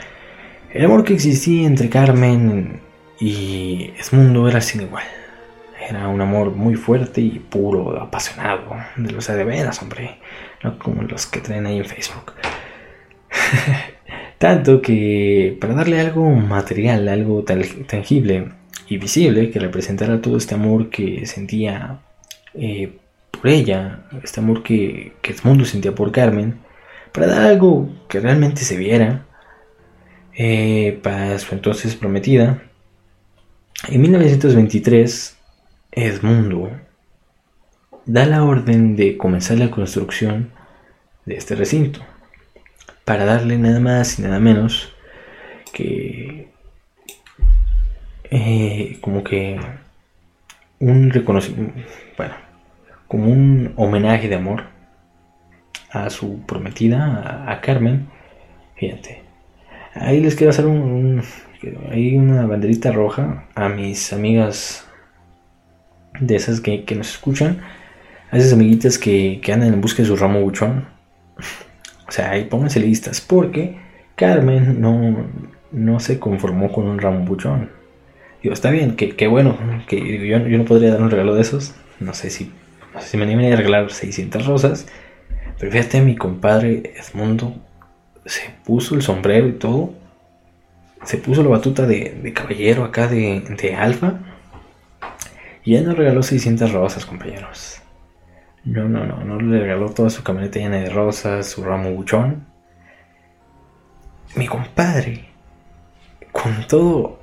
el 0.71 0.85
amor 0.85 1.03
que 1.03 1.13
existía 1.13 1.67
entre 1.67 1.89
Carmen 1.89 2.79
y 3.19 3.91
Edmundo 3.97 4.47
era 4.47 4.61
sin 4.61 4.81
igual. 4.81 5.05
Era 5.89 6.07
un 6.07 6.19
amor 6.21 6.51
muy 6.51 6.75
fuerte 6.75 7.21
y 7.21 7.39
puro, 7.39 8.01
apasionado. 8.01 8.75
De 8.95 9.11
los 9.11 9.27
de 9.27 9.43
veras, 9.43 9.81
hombre. 9.81 10.17
No 10.63 10.77
como 10.79 11.03
los 11.03 11.27
que 11.27 11.39
traen 11.39 11.65
ahí 11.65 11.77
en 11.77 11.85
Facebook. 11.85 12.33
Tanto 14.37 14.81
que 14.81 15.57
para 15.59 15.73
darle 15.73 15.99
algo 15.99 16.29
material, 16.29 17.07
algo 17.09 17.43
tangible 17.43 18.51
y 18.87 18.97
visible 18.97 19.49
que 19.49 19.59
representara 19.59 20.21
todo 20.21 20.37
este 20.37 20.53
amor 20.53 20.89
que 20.89 21.25
sentía 21.25 21.99
eh, 22.53 22.97
por 23.31 23.47
ella, 23.47 24.03
este 24.23 24.39
amor 24.39 24.61
que, 24.61 25.13
que 25.21 25.35
mundo 25.43 25.65
sentía 25.65 25.95
por 25.95 26.11
Carmen, 26.11 26.59
para 27.11 27.27
dar 27.27 27.43
algo 27.45 27.89
que 28.07 28.19
realmente 28.19 28.61
se 28.61 28.77
viera 28.77 29.25
eh, 30.35 30.99
para 31.01 31.39
su 31.39 31.55
entonces 31.55 31.95
prometida, 31.95 32.61
en 33.87 34.01
1923 34.01 35.35
Edmundo 35.91 36.71
da 38.05 38.25
la 38.25 38.43
orden 38.43 38.95
de 38.95 39.17
comenzar 39.17 39.57
la 39.57 39.71
construcción 39.71 40.51
de 41.25 41.35
este 41.35 41.55
recinto 41.55 42.01
para 43.07 43.23
darle 43.23 43.57
nada 43.57 43.79
más 43.79 44.19
y 44.19 44.23
nada 44.23 44.37
menos 44.37 44.93
que 45.71 46.49
eh, 48.29 48.97
como 48.99 49.23
que 49.23 49.57
un 50.79 51.09
reconocimiento, 51.09 51.73
bueno, 52.17 52.33
como 53.07 53.31
un 53.31 53.71
homenaje 53.77 54.27
de 54.27 54.35
amor 54.35 54.65
a 55.89 56.09
su 56.09 56.41
prometida, 56.45 57.45
a, 57.49 57.61
Carmen. 57.61 58.09
Fíjate, 58.75 59.23
ahí 59.93 60.19
les 60.19 60.35
quiero 60.35 60.49
hacer 60.49 60.65
un, 60.65 61.23
hay 61.89 62.17
una 62.17 62.45
banderita 62.45 62.91
roja 62.91 63.45
a 63.55 63.69
mis 63.69 64.11
amigas 64.11 64.85
de 66.19 66.35
esas 66.35 66.59
que, 66.59 66.83
nos 66.93 67.11
escuchan, 67.11 67.61
a 68.31 68.37
esas 68.37 68.51
amiguitas 68.51 68.97
que, 68.97 69.39
andan 69.53 69.73
en 69.73 69.79
busca 69.79 70.01
de 70.03 70.09
su 70.09 70.17
ramo 70.17 70.41
buchón. 70.41 70.89
O 72.07 72.11
sea, 72.11 72.31
ahí 72.31 72.45
pónganse 72.45 72.79
listas, 72.79 73.21
porque 73.21 73.77
Carmen 74.15 74.79
no, 74.81 75.27
no 75.71 75.99
se 75.99 76.19
conformó 76.19 76.71
con 76.71 76.87
un 76.87 76.99
ramo 76.99 77.25
buchón. 77.25 77.69
Digo, 78.41 78.53
está 78.53 78.69
bien, 78.71 78.95
que, 78.95 79.27
bueno, 79.27 79.57
que 79.87 80.27
yo, 80.27 80.39
no 80.39 80.65
podría 80.65 80.91
dar 80.91 81.01
un 81.01 81.11
regalo 81.11 81.35
de 81.35 81.41
esos. 81.41 81.75
No 81.99 82.13
sé 82.13 82.29
si, 82.29 82.51
no 82.93 83.01
sé 83.01 83.07
si 83.09 83.17
me 83.17 83.23
animaría 83.23 83.53
a 83.53 83.57
regalar 83.57 83.91
600 83.91 84.45
rosas. 84.45 84.87
Pero 85.59 85.71
fíjate, 85.71 86.01
mi 86.01 86.15
compadre 86.15 86.93
Edmundo 86.95 87.55
se 88.25 88.51
puso 88.63 88.95
el 88.95 89.01
sombrero 89.01 89.47
y 89.47 89.53
todo. 89.53 89.93
Se 91.03 91.17
puso 91.17 91.43
la 91.43 91.49
batuta 91.49 91.85
de, 91.85 92.33
caballero 92.33 92.83
acá 92.83 93.07
de, 93.07 93.41
de 93.41 93.75
alfa 93.75 94.19
y 95.63 95.75
él 95.75 95.85
nos 95.85 95.97
regaló 95.97 96.23
600 96.23 96.71
rosas, 96.71 97.05
compañeros. 97.05 97.81
No, 98.67 98.89
no, 98.89 99.05
no, 99.05 99.23
no 99.23 99.39
le 99.39 99.61
regaló 99.61 99.89
toda 99.89 100.09
su 100.09 100.23
camioneta 100.23 100.59
llena 100.59 100.75
de 100.75 100.89
rosas, 100.89 101.47
su 101.47 101.63
ramo 101.63 101.91
buchón. 101.91 102.45
Mi 104.35 104.45
compadre, 104.45 105.29
con 106.33 106.67
todo 106.67 107.21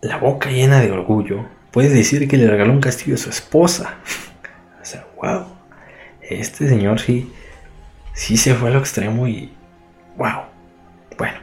la 0.00 0.16
boca 0.16 0.50
llena 0.50 0.80
de 0.80 0.90
orgullo, 0.90 1.46
puede 1.70 1.90
decir 1.90 2.26
que 2.26 2.36
le 2.36 2.48
regaló 2.48 2.72
un 2.72 2.80
castillo 2.80 3.14
a 3.14 3.18
su 3.18 3.30
esposa. 3.30 3.98
o 4.82 4.84
sea, 4.84 5.06
wow. 5.22 5.46
Este 6.20 6.68
señor 6.68 6.98
sí, 6.98 7.30
sí 8.12 8.36
se 8.36 8.54
fue 8.54 8.70
a 8.70 8.72
lo 8.72 8.80
extremo 8.80 9.28
y 9.28 9.52
wow. 10.16 10.42
Bueno, 11.16 11.38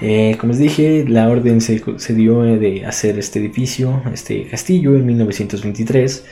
eh, 0.00 0.38
como 0.40 0.52
les 0.54 0.58
dije, 0.60 1.04
la 1.06 1.28
orden 1.28 1.60
se, 1.60 1.82
dio 2.14 2.40
de 2.40 2.86
hacer 2.86 3.18
este 3.18 3.40
edificio, 3.40 4.02
este 4.10 4.48
castillo, 4.48 4.94
en 4.94 5.04
1923. 5.04 6.24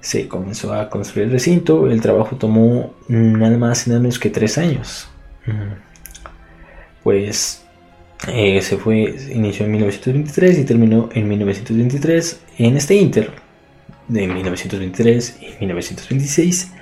Se 0.00 0.28
comenzó 0.28 0.72
a 0.72 0.88
construir 0.88 1.26
el 1.26 1.32
recinto. 1.32 1.90
El 1.90 2.00
trabajo 2.00 2.36
tomó 2.36 2.94
nada 3.08 3.56
más 3.58 3.86
y 3.86 3.90
nada 3.90 4.00
menos 4.00 4.18
que 4.18 4.30
tres 4.30 4.58
años. 4.58 5.08
Pues 7.02 7.64
eh, 8.28 8.60
se 8.62 8.76
fue, 8.76 9.14
inició 9.32 9.66
en 9.66 9.72
1923 9.72 10.58
y 10.58 10.64
terminó 10.64 11.08
en 11.12 11.28
1923. 11.28 12.40
En 12.58 12.76
este 12.76 12.94
inter 12.94 13.30
de 14.08 14.26
1923 14.26 15.38
y 15.40 15.46
1926 15.60 16.72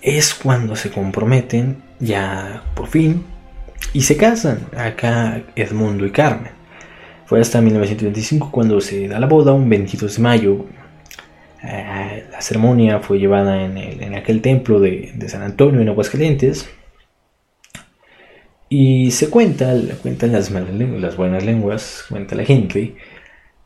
es 0.00 0.34
cuando 0.34 0.74
se 0.74 0.90
comprometen 0.90 1.82
ya 2.00 2.64
por 2.74 2.88
fin 2.88 3.24
y 3.92 4.02
se 4.02 4.16
casan 4.16 4.66
acá 4.76 5.42
Edmundo 5.54 6.06
y 6.06 6.10
Carmen. 6.10 6.52
Fue 7.26 7.40
hasta 7.40 7.60
1925 7.60 8.50
cuando 8.50 8.80
se 8.80 9.08
da 9.08 9.18
la 9.20 9.26
boda, 9.26 9.52
un 9.52 9.68
22 9.68 10.16
de 10.16 10.22
mayo. 10.22 10.66
Eh, 11.62 12.26
la 12.30 12.40
ceremonia 12.40 13.00
fue 13.00 13.18
llevada 13.18 13.64
en, 13.64 14.14
aquel 14.14 14.42
templo 14.42 14.80
de, 14.80 15.14
San 15.28 15.42
Antonio 15.42 15.80
en 15.80 15.88
Aguascalientes. 15.88 16.68
Y 18.68 19.10
se 19.10 19.28
cuenta, 19.28 19.74
cuentan 20.02 20.32
las, 20.32 20.50
las 20.50 21.16
buenas 21.16 21.44
lenguas, 21.44 22.06
cuenta 22.08 22.34
la 22.34 22.44
gente, 22.44 22.96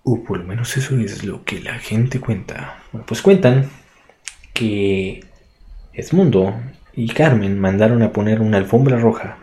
o 0.02 0.22
por 0.24 0.38
lo 0.38 0.44
menos 0.44 0.76
eso 0.76 0.98
es 0.98 1.24
lo 1.24 1.44
que 1.44 1.60
la 1.60 1.78
gente 1.78 2.18
cuenta. 2.20 2.78
Bueno, 2.92 3.06
pues 3.06 3.22
cuentan 3.22 3.70
que 4.52 5.24
Edmundo 5.92 6.54
y 6.94 7.08
Carmen 7.08 7.58
mandaron 7.58 8.02
a 8.02 8.12
poner 8.12 8.40
una 8.40 8.56
alfombra 8.56 8.98
roja 8.98 9.38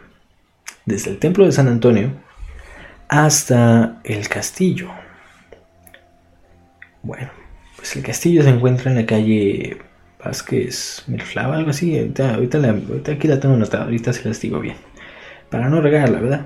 desde 0.85 1.11
el 1.11 1.19
templo 1.19 1.45
de 1.45 1.51
San 1.51 1.67
Antonio 1.67 2.11
hasta 3.07 4.01
el 4.03 4.27
castillo. 4.27 4.89
Bueno, 7.03 7.29
pues 7.83 7.97
el 7.97 8.03
castillo 8.03 8.43
se 8.43 8.49
encuentra 8.49 8.91
en 8.91 8.97
la 8.97 9.05
calle 9.05 9.77
Vázquez 10.23 11.03
Miroslava, 11.07 11.57
algo 11.57 11.71
así. 11.71 11.99
Ahorita, 11.99 12.77
aquí 13.11 13.27
la 13.27 13.41
tengo 13.41 13.55
anotada, 13.55 13.83
ahorita 13.83 14.13
se 14.13 14.25
las 14.25 14.39
digo 14.39 14.61
bien. 14.61 14.77
Para 15.49 15.67
no 15.67 15.81
regarla, 15.81 16.21
¿verdad? 16.21 16.45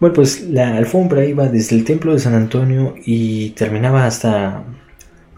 Bueno, 0.00 0.14
pues 0.14 0.42
la 0.42 0.76
alfombra 0.76 1.24
iba 1.24 1.46
desde 1.46 1.76
el 1.76 1.84
templo 1.84 2.12
de 2.12 2.18
San 2.18 2.34
Antonio 2.34 2.96
y 3.04 3.50
terminaba 3.50 4.06
hasta, 4.06 4.64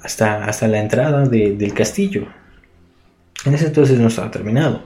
hasta, 0.02 0.46
hasta 0.46 0.66
la 0.66 0.80
entrada 0.80 1.26
del 1.26 1.74
castillo. 1.74 2.26
En 3.44 3.52
ese 3.52 3.66
entonces 3.66 3.98
no 3.98 4.08
estaba 4.08 4.30
terminado. 4.30 4.82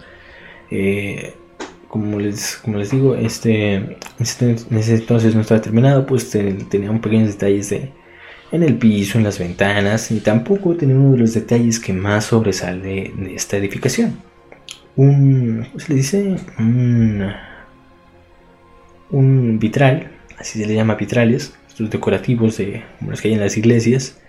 Eh, 0.72 1.34
como 1.86 2.18
les, 2.18 2.56
como 2.56 2.78
les 2.78 2.90
digo, 2.90 3.14
este, 3.14 3.96
este, 4.18 4.56
en 4.68 4.76
ese 4.76 4.96
entonces 4.96 5.36
no 5.36 5.42
estaba 5.42 5.60
terminado, 5.60 6.04
pues 6.04 6.30
tenía 6.30 6.90
un 6.90 7.00
pequeños 7.00 7.28
detalles 7.28 7.70
de, 7.70 7.92
en 8.52 8.62
el 8.62 8.76
piso, 8.76 9.18
en 9.18 9.24
las 9.24 9.38
ventanas, 9.38 10.10
y 10.10 10.20
tampoco 10.20 10.76
tenía 10.76 10.96
uno 10.96 11.12
de 11.12 11.18
los 11.18 11.34
detalles 11.34 11.80
que 11.80 11.92
más 11.92 12.26
sobresale 12.26 13.12
de 13.16 13.34
esta 13.34 13.56
edificación. 13.56 14.18
Un, 14.94 15.66
¿cómo 15.68 15.80
se 15.80 15.88
le 15.88 15.94
dice? 15.96 16.36
Un, 16.58 17.32
un 19.10 19.58
vitral, 19.58 20.10
así 20.38 20.60
se 20.60 20.66
le 20.66 20.74
llama 20.74 20.94
vitrales, 20.94 21.54
estos 21.66 21.90
decorativos 21.90 22.58
de, 22.58 22.82
los 23.06 23.20
que 23.20 23.28
hay 23.28 23.34
en 23.34 23.40
las 23.40 23.56
iglesias, 23.56 24.20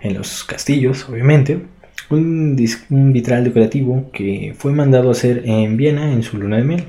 en 0.00 0.14
los 0.14 0.42
castillos, 0.44 1.08
obviamente. 1.08 1.60
Un, 2.08 2.56
un 2.90 3.12
vitral 3.12 3.44
decorativo 3.44 4.10
que 4.12 4.54
fue 4.56 4.72
mandado 4.72 5.08
a 5.10 5.12
hacer 5.12 5.42
en 5.44 5.76
Viena 5.76 6.12
en 6.12 6.22
su 6.22 6.38
luna 6.38 6.56
de 6.56 6.64
miel 6.64 6.84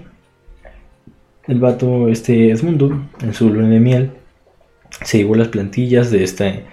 el 1.47 1.59
vato, 1.59 2.09
este 2.09 2.51
Edmundo, 2.51 3.05
en 3.21 3.33
su 3.33 3.49
luna 3.49 3.69
de 3.69 3.79
miel, 3.79 4.11
se 5.03 5.17
llevó 5.19 5.35
las 5.35 5.49
plantillas 5.49 6.11
de, 6.11 6.23
este, 6.23 6.63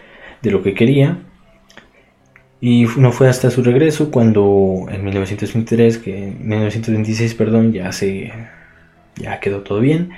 de 0.42 0.50
lo 0.50 0.62
que 0.62 0.74
quería. 0.74 1.18
Y 2.60 2.86
no 2.96 3.12
fue 3.12 3.28
hasta 3.28 3.50
su 3.50 3.62
regreso 3.62 4.10
cuando 4.10 4.86
en 4.90 5.04
1923, 5.04 5.98
que 5.98 6.28
en 6.28 6.48
1926, 6.48 7.34
perdón, 7.34 7.72
ya 7.72 7.92
se 7.92 8.32
ya 9.16 9.40
quedó 9.40 9.60
todo 9.60 9.80
bien, 9.80 10.10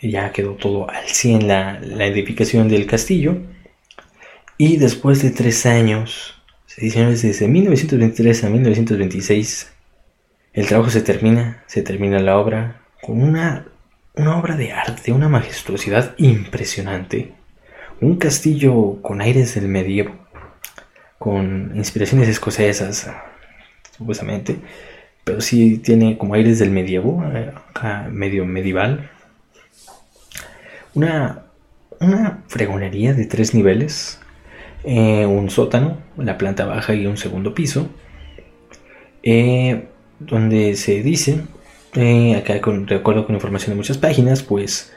ya 0.00 0.32
quedó 0.32 0.54
todo 0.54 0.88
al 0.90 1.06
100 1.06 1.48
la, 1.48 1.80
la 1.80 2.06
edificación 2.06 2.68
del 2.68 2.86
castillo. 2.86 3.38
Y 4.58 4.76
después 4.76 5.22
de 5.22 5.30
tres 5.30 5.66
años, 5.66 6.34
se 6.66 6.82
dice 6.82 7.04
desde 7.04 7.48
1923 7.48 8.44
a 8.44 8.50
1926, 8.50 9.72
el 10.52 10.66
trabajo 10.66 10.90
se 10.90 11.00
termina, 11.00 11.62
se 11.66 11.82
termina 11.82 12.18
la 12.18 12.38
obra 12.38 12.82
con 13.00 13.22
una, 13.22 13.66
una 14.14 14.38
obra 14.38 14.56
de 14.56 14.72
arte, 14.72 15.12
una 15.12 15.28
majestuosidad 15.28 16.14
impresionante, 16.18 17.32
un 18.00 18.16
castillo 18.16 19.00
con 19.00 19.20
aires 19.20 19.54
del 19.54 19.68
medievo, 19.68 20.14
con 21.18 21.72
inspiraciones 21.74 22.28
escocesas, 22.28 23.10
supuestamente, 23.96 24.56
pero 25.24 25.40
sí 25.40 25.78
tiene 25.78 26.18
como 26.18 26.34
aires 26.34 26.58
del 26.58 26.70
medievo, 26.70 27.22
eh, 27.32 27.52
medio 28.10 28.44
medieval. 28.44 29.10
Una, 30.94 31.44
una 32.00 32.42
fregonería 32.48 33.14
de 33.14 33.24
tres 33.24 33.54
niveles, 33.54 34.20
eh, 34.84 35.24
un 35.24 35.48
sótano, 35.48 35.98
la 36.16 36.36
planta 36.38 36.66
baja 36.66 36.94
y 36.94 37.06
un 37.06 37.16
segundo 37.16 37.54
piso. 37.54 37.88
Eh, 39.22 39.86
donde 40.18 40.76
se 40.76 41.02
dice, 41.02 41.42
eh, 41.94 42.36
acá 42.36 42.60
con, 42.60 42.86
de 42.86 42.96
acuerdo 42.96 43.26
con 43.26 43.34
información 43.34 43.72
de 43.72 43.76
muchas 43.76 43.98
páginas, 43.98 44.42
pues 44.42 44.92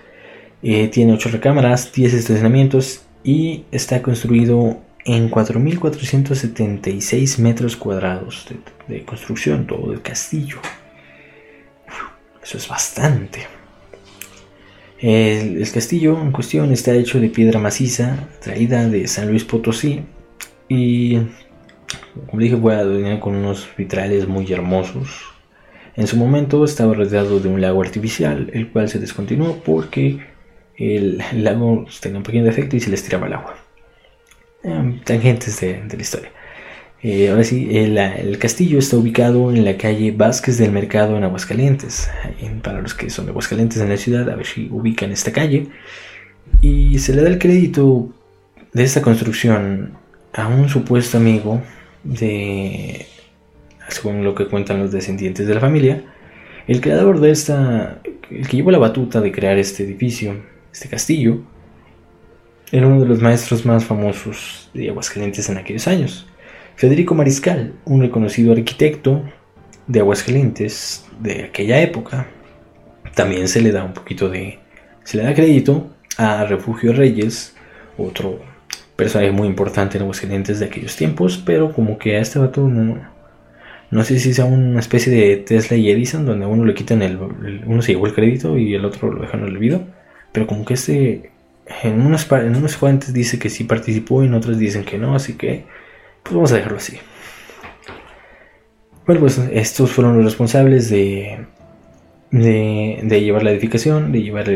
eh, 0.64 0.88
tiene 0.88 1.14
8 1.14 1.30
recámaras, 1.30 1.92
10 1.92 2.14
estacionamientos 2.14 3.02
y 3.24 3.66
está 3.72 4.02
construido 4.02 4.80
en 5.06 5.30
4.476 5.30 7.40
metros 7.40 7.75
cuadrados 7.75 8.48
de, 8.88 9.04
construcción, 9.04 9.68
todo 9.68 9.92
el 9.94 10.02
castillo. 10.02 10.58
Eso 12.42 12.58
es 12.58 12.68
bastante. 12.68 13.46
El, 15.00 15.70
castillo 15.72 16.20
en 16.20 16.32
cuestión 16.32 16.72
está 16.72 16.94
hecho 16.94 17.20
de 17.20 17.30
piedra 17.30 17.60
maciza, 17.60 18.28
traída 18.42 18.88
de 18.88 19.08
San 19.08 19.30
Luis 19.30 19.44
Potosí, 19.44 20.02
y 20.68 21.20
como 22.28 22.42
dije, 22.42 22.58
fue 22.58 22.74
adornado 22.75 23.20
con 23.20 23.36
unos 23.36 23.68
vitrales 23.78 24.28
muy 24.28 24.52
hermosos. 24.52 25.35
En 25.98 26.08
su 26.08 26.18
momento 26.18 26.66
estaba 26.66 26.94
rodeado 26.94 27.40
de 27.40 27.48
un 27.48 27.62
lago 27.62 27.82
artificial, 27.82 28.50
el 28.54 28.70
cual 28.70 28.90
se 28.90 29.00
descontinuó 29.00 29.62
porque 29.64 30.20
el, 30.78 31.22
lago 31.34 31.86
tenía 32.02 32.18
un 32.18 32.24
pequeño 32.24 32.44
defecto 32.44 32.75
y 32.75 32.82
se 32.82 32.90
les 32.90 33.04
tiraba 33.04 33.28
el 33.28 33.34
agua. 33.34 33.56
Eh, 34.64 35.00
tangentes 35.06 35.62
de, 35.62 35.84
la 35.88 36.02
historia. 36.02 36.32
Eh, 37.02 37.30
ahora 37.30 37.44
sí, 37.44 37.70
el, 37.78 38.38
castillo 38.40 38.80
está 38.80 38.98
ubicado 38.98 39.52
en 39.52 39.64
la 39.64 39.78
calle 39.78 40.12
Vázquez 40.12 40.58
del 40.58 40.72
Mercado 40.72 41.16
en 41.16 41.24
Aguascalientes. 41.24 42.10
para 42.62 42.82
los 42.82 42.94
que 42.94 43.10
son 43.10 43.25
de 43.25 43.32
Aguascalientes 43.32 43.80
en 43.82 43.90
la 43.90 43.98
ciudad, 43.98 44.30
a 44.30 44.36
ver 44.36 44.46
si 44.46 44.68
ubican 44.72 45.12
esta 45.12 45.32
calle. 45.32 45.68
Y 46.62 47.00
se 47.00 47.16
le 47.16 47.22
da 47.22 47.30
el 47.30 47.40
crédito 47.40 48.10
de 48.74 48.84
esta 48.84 49.02
construcción 49.02 49.94
a 50.34 50.48
un 50.48 50.68
supuesto 50.68 51.18
amigo 51.18 51.62
de, 52.04 53.06
según 53.89 54.24
lo 54.24 54.36
que 54.36 54.48
cuentan 54.48 54.80
los 54.80 54.92
descendientes 54.92 55.48
de 55.48 55.53
la 55.53 55.59
familia, 55.59 56.03
el 56.68 56.81
creador 56.81 57.20
de 57.20 57.31
esta, 57.31 58.00
el 58.29 58.48
que 58.48 58.57
llevó 58.57 58.72
la 58.72 58.79
batuta 58.79 59.22
de 59.22 59.31
crear 59.31 59.57
este 59.57 59.83
edificio, 59.83 60.36
este 60.72 60.90
castillo, 60.90 61.42
era 62.72 62.88
uno 62.88 63.01
de 63.01 63.05
los 63.05 63.22
maestros 63.22 63.66
más 63.66 63.86
famosos 63.86 64.70
de 64.74 64.90
Aguascalientes 64.90 65.48
en 65.50 65.57
aquellos 65.57 65.88
años. 65.88 66.27
Federico 66.75 67.14
Mariscal, 67.14 67.74
un 67.86 68.01
reconocido 68.01 68.53
arquitecto 68.53 69.24
de 69.88 70.00
Aguascalientes 70.00 71.05
de 71.20 71.44
aquella 71.44 71.79
época, 71.81 72.27
también 73.14 73.48
se 73.48 73.62
le 73.62 73.72
da 73.72 73.83
un 73.83 73.94
poquito 73.94 74.29
de, 74.29 74.59
se 75.03 75.18
le 75.18 75.24
da 75.24 75.33
crédito 75.33 75.90
a 76.18 76.46
Refugio 76.46 76.92
Reyes, 76.92 77.55
otro 77.98 78.40
personaje 78.96 79.31
muy 79.31 79.48
importante 79.48 79.98
en 79.98 80.03
Aguascalientes 80.03 80.59
de 80.59 80.66
aquellos 80.66 80.96
tiempos, 80.96 81.42
pero 81.46 81.72
como 81.72 81.98
que 81.98 82.18
a 82.18 82.22
este 82.22 82.40
vato 82.40 82.68
no, 82.68 83.15
no 83.91 84.03
sé 84.03 84.19
si 84.19 84.33
sea 84.33 84.45
una 84.45 84.79
especie 84.79 85.13
de 85.13 85.37
Tesla 85.37 85.77
y 85.77 85.89
Edison, 85.89 86.25
donde 86.25 86.45
uno 86.45 86.65
le 86.65 86.74
quitan 86.74 87.01
el, 87.01 87.17
uno 87.65 87.81
se 87.81 87.93
llevó 87.93 88.07
el 88.07 88.13
crédito 88.13 88.57
y 88.57 88.74
el 88.74 88.85
otro 88.85 89.11
lo 89.11 89.21
dejan 89.21 89.41
en 89.41 89.48
el 89.48 89.55
olvido, 89.55 89.83
pero 90.31 90.48
como 90.48 90.65
que 90.65 90.74
este, 90.74 91.31
en 91.83 92.01
unas, 92.01 92.29
en 92.31 92.69
fuentes 92.69 93.13
dice 93.13 93.39
que 93.39 93.50
sí 93.50 93.63
participó 93.63 94.24
y 94.24 94.27
en 94.27 94.33
otras 94.33 94.57
dicen 94.57 94.83
que 94.83 94.98
no, 94.98 95.15
así 95.15 95.33
que 95.33 95.65
pues 96.24 96.33
vamos 96.33 96.51
a 96.51 96.55
dejarlo 96.55 96.77
así. 96.77 96.98
Bueno, 99.05 99.21
pues 99.21 99.37
estos 99.37 99.91
fueron 99.91 100.15
los 100.15 100.25
responsables 100.25 100.89
de, 100.89 101.45
de, 102.31 103.00
de 103.03 103.21
llevar 103.21 103.43
la 103.43 103.51
edificación, 103.51 104.11
de 104.11 104.24
llevar 104.24 104.48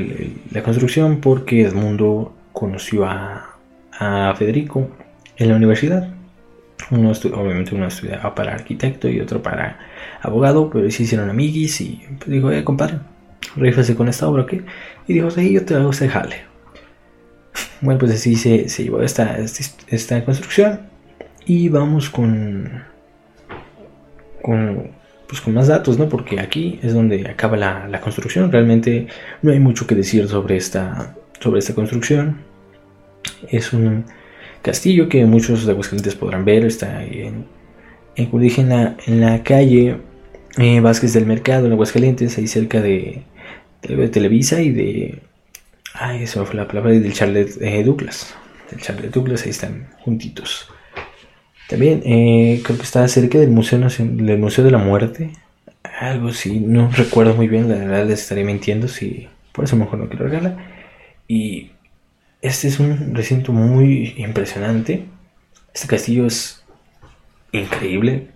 la 0.51 0.63
construcción, 0.63 1.21
porque 1.21 1.61
Edmundo 1.61 2.33
conoció 2.51 3.05
a, 3.05 3.57
a 3.91 4.33
Federico 4.35 4.89
en 5.37 5.49
la 5.49 5.55
universidad. 5.55 6.18
Uno 6.91 7.11
obviamente 7.11 7.75
uno 7.75 7.87
estudiaba 7.87 8.33
para 8.33 8.53
arquitecto 8.53 9.07
y 9.09 9.19
otro 9.19 9.43
para 9.43 9.79
abogado, 10.21 10.69
pero 10.69 10.89
se 10.89 11.03
hicieron 11.03 11.29
amiguis 11.29 11.81
y 11.81 12.01
dijo, 12.25 12.51
eh, 12.51 12.63
compadre, 12.63 12.99
rífase 13.55 13.95
con 13.95 14.07
esta 14.07 14.27
obra, 14.27 14.45
¿qué? 14.45 14.63
Y 15.07 15.13
dijo, 15.13 15.29
sí, 15.29 15.53
yo 15.53 15.65
te 15.65 15.75
hago 15.75 15.91
este 15.91 16.09
jale. 16.09 16.43
Bueno, 17.81 17.97
pues 17.99 18.11
así 18.11 18.35
se, 18.35 18.67
llevó 18.67 19.01
esta, 19.01 19.37
esta, 19.37 20.25
construcción 20.25 20.81
y 21.45 21.69
vamos 21.69 22.09
con, 22.09 22.83
con, 24.41 24.91
pues 25.27 25.39
con 25.39 25.53
más 25.53 25.67
datos, 25.67 25.97
¿no? 25.97 26.09
Porque 26.09 26.41
aquí 26.41 26.79
es 26.83 26.93
donde 26.93 27.29
acaba 27.29 27.55
la, 27.55 27.87
la 27.87 28.01
construcción. 28.01 28.51
Realmente 28.51 29.07
no 29.41 29.53
hay 29.53 29.59
mucho 29.59 29.87
que 29.87 29.95
decir 29.95 30.27
sobre 30.27 30.57
esta, 30.57 31.15
sobre 31.39 31.59
esta 31.59 31.73
construcción. 31.73 32.41
Es 33.49 33.71
un 33.71 34.03
castillo 34.61 35.09
que 35.09 35.25
muchos 35.25 35.65
de 35.65 35.71
Aguascalientes 35.71 36.15
podrán 36.15 36.45
ver. 36.45 36.65
Está 36.65 37.03
en, 37.03 37.45
en, 38.15 38.95
en 39.07 39.21
la 39.21 39.43
calle 39.43 39.97
eh, 40.57 40.79
Vázquez 40.81 41.13
del 41.13 41.25
Mercado, 41.25 41.67
en 41.67 41.73
Aguascalientes, 41.73 42.37
ahí 42.37 42.47
cerca 42.47 42.81
de, 42.81 43.23
de, 43.81 44.09
Televisa 44.09 44.61
y 44.61 44.71
de. 44.71 45.19
Ay, 45.93 46.23
eso 46.23 46.45
fue 46.45 46.55
la 46.55 46.67
palabra 46.67 46.91
del 46.91 47.13
Charlotte 47.13 47.57
eh, 47.61 47.83
Douglas. 47.83 48.35
Del 48.71 48.81
Charlotte 48.81 49.11
Douglas, 49.11 49.43
ahí 49.43 49.51
están 49.51 49.89
juntitos. 49.99 50.69
También 51.67 52.01
eh, 52.03 52.61
creo 52.63 52.77
que 52.77 52.83
está 52.83 53.07
cerca 53.07 53.37
del 53.37 53.51
Museo, 53.51 53.79
del 53.79 54.39
Museo 54.39 54.63
de 54.63 54.71
la 54.71 54.79
Muerte. 54.79 55.31
Algo 55.99 56.29
así, 56.29 56.59
no 56.59 56.89
recuerdo 56.91 57.35
muy 57.35 57.47
bien, 57.47 57.69
la 57.69 57.75
verdad 57.75 58.07
les 58.07 58.21
estaré 58.21 58.43
mintiendo 58.43 58.87
si 58.87 59.27
por 59.51 59.65
eso 59.65 59.75
mejor 59.75 59.99
no 59.99 60.09
quiero 60.09 60.25
regalar. 60.25 60.57
Y 61.27 61.71
este 62.41 62.67
es 62.67 62.79
un 62.79 63.13
recinto 63.15 63.51
muy 63.51 64.13
impresionante. 64.17 65.05
Este 65.73 65.87
castillo 65.87 66.25
es 66.25 66.63
increíble. 67.51 68.29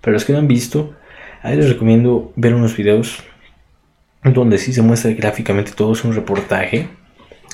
Para 0.00 0.14
los 0.14 0.24
que 0.24 0.32
no 0.32 0.40
han 0.40 0.48
visto, 0.48 0.94
ahí 1.42 1.56
les 1.56 1.68
recomiendo 1.68 2.32
ver 2.36 2.54
unos 2.54 2.76
videos 2.76 3.22
donde 4.22 4.58
sí 4.58 4.72
se 4.72 4.82
muestra 4.82 5.12
gráficamente 5.12 5.72
todo. 5.72 5.92
Es 5.92 6.04
un 6.04 6.14
reportaje 6.14 6.88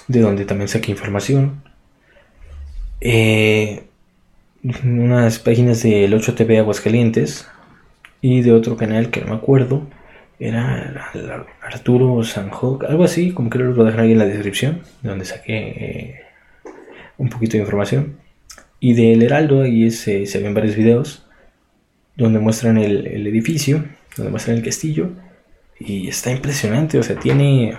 de 0.09 0.20
donde 0.20 0.44
también 0.44 0.68
saqué 0.68 0.90
información. 0.90 1.62
Eh, 3.01 3.85
unas 4.85 5.38
páginas 5.38 5.83
del 5.83 6.12
8TV 6.12 6.59
Aguascalientes 6.59 7.49
y 8.20 8.42
de 8.42 8.53
otro 8.53 8.77
canal 8.77 9.11
que 9.11 9.20
no 9.23 9.29
me 9.29 9.35
acuerdo 9.35 9.87
era 10.40 11.12
Arturo 11.61 12.24
Sanjok, 12.24 12.85
algo 12.85 13.05
así, 13.05 13.33
como 13.33 13.50
que 13.50 13.59
lo 13.59 13.74
voy 13.74 13.83
a 13.83 13.90
dejar 13.90 14.00
ahí 14.00 14.12
en 14.12 14.18
la 14.18 14.24
descripción, 14.24 14.81
donde 15.03 15.26
saqué 15.26 15.59
eh, 15.59 16.20
un 17.18 17.29
poquito 17.29 17.53
de 17.53 17.62
información. 17.62 18.16
Y 18.81 18.94
del 18.94 19.22
Heraldo, 19.22 19.62
ahí 19.62 19.90
se, 19.90 20.24
ven 20.42 20.55
varios 20.55 20.76
videos 20.76 21.26
donde 22.16 22.38
muestran 22.38 22.79
el, 22.79 23.26
edificio, 23.26 23.85
donde 24.16 24.31
muestran 24.31 24.57
el 24.57 24.64
castillo, 24.64 25.11
y 25.79 26.09
está 26.09 26.31
impresionante, 26.31 26.98
o 26.98 27.03
sea, 27.03 27.16
tiene 27.16 27.76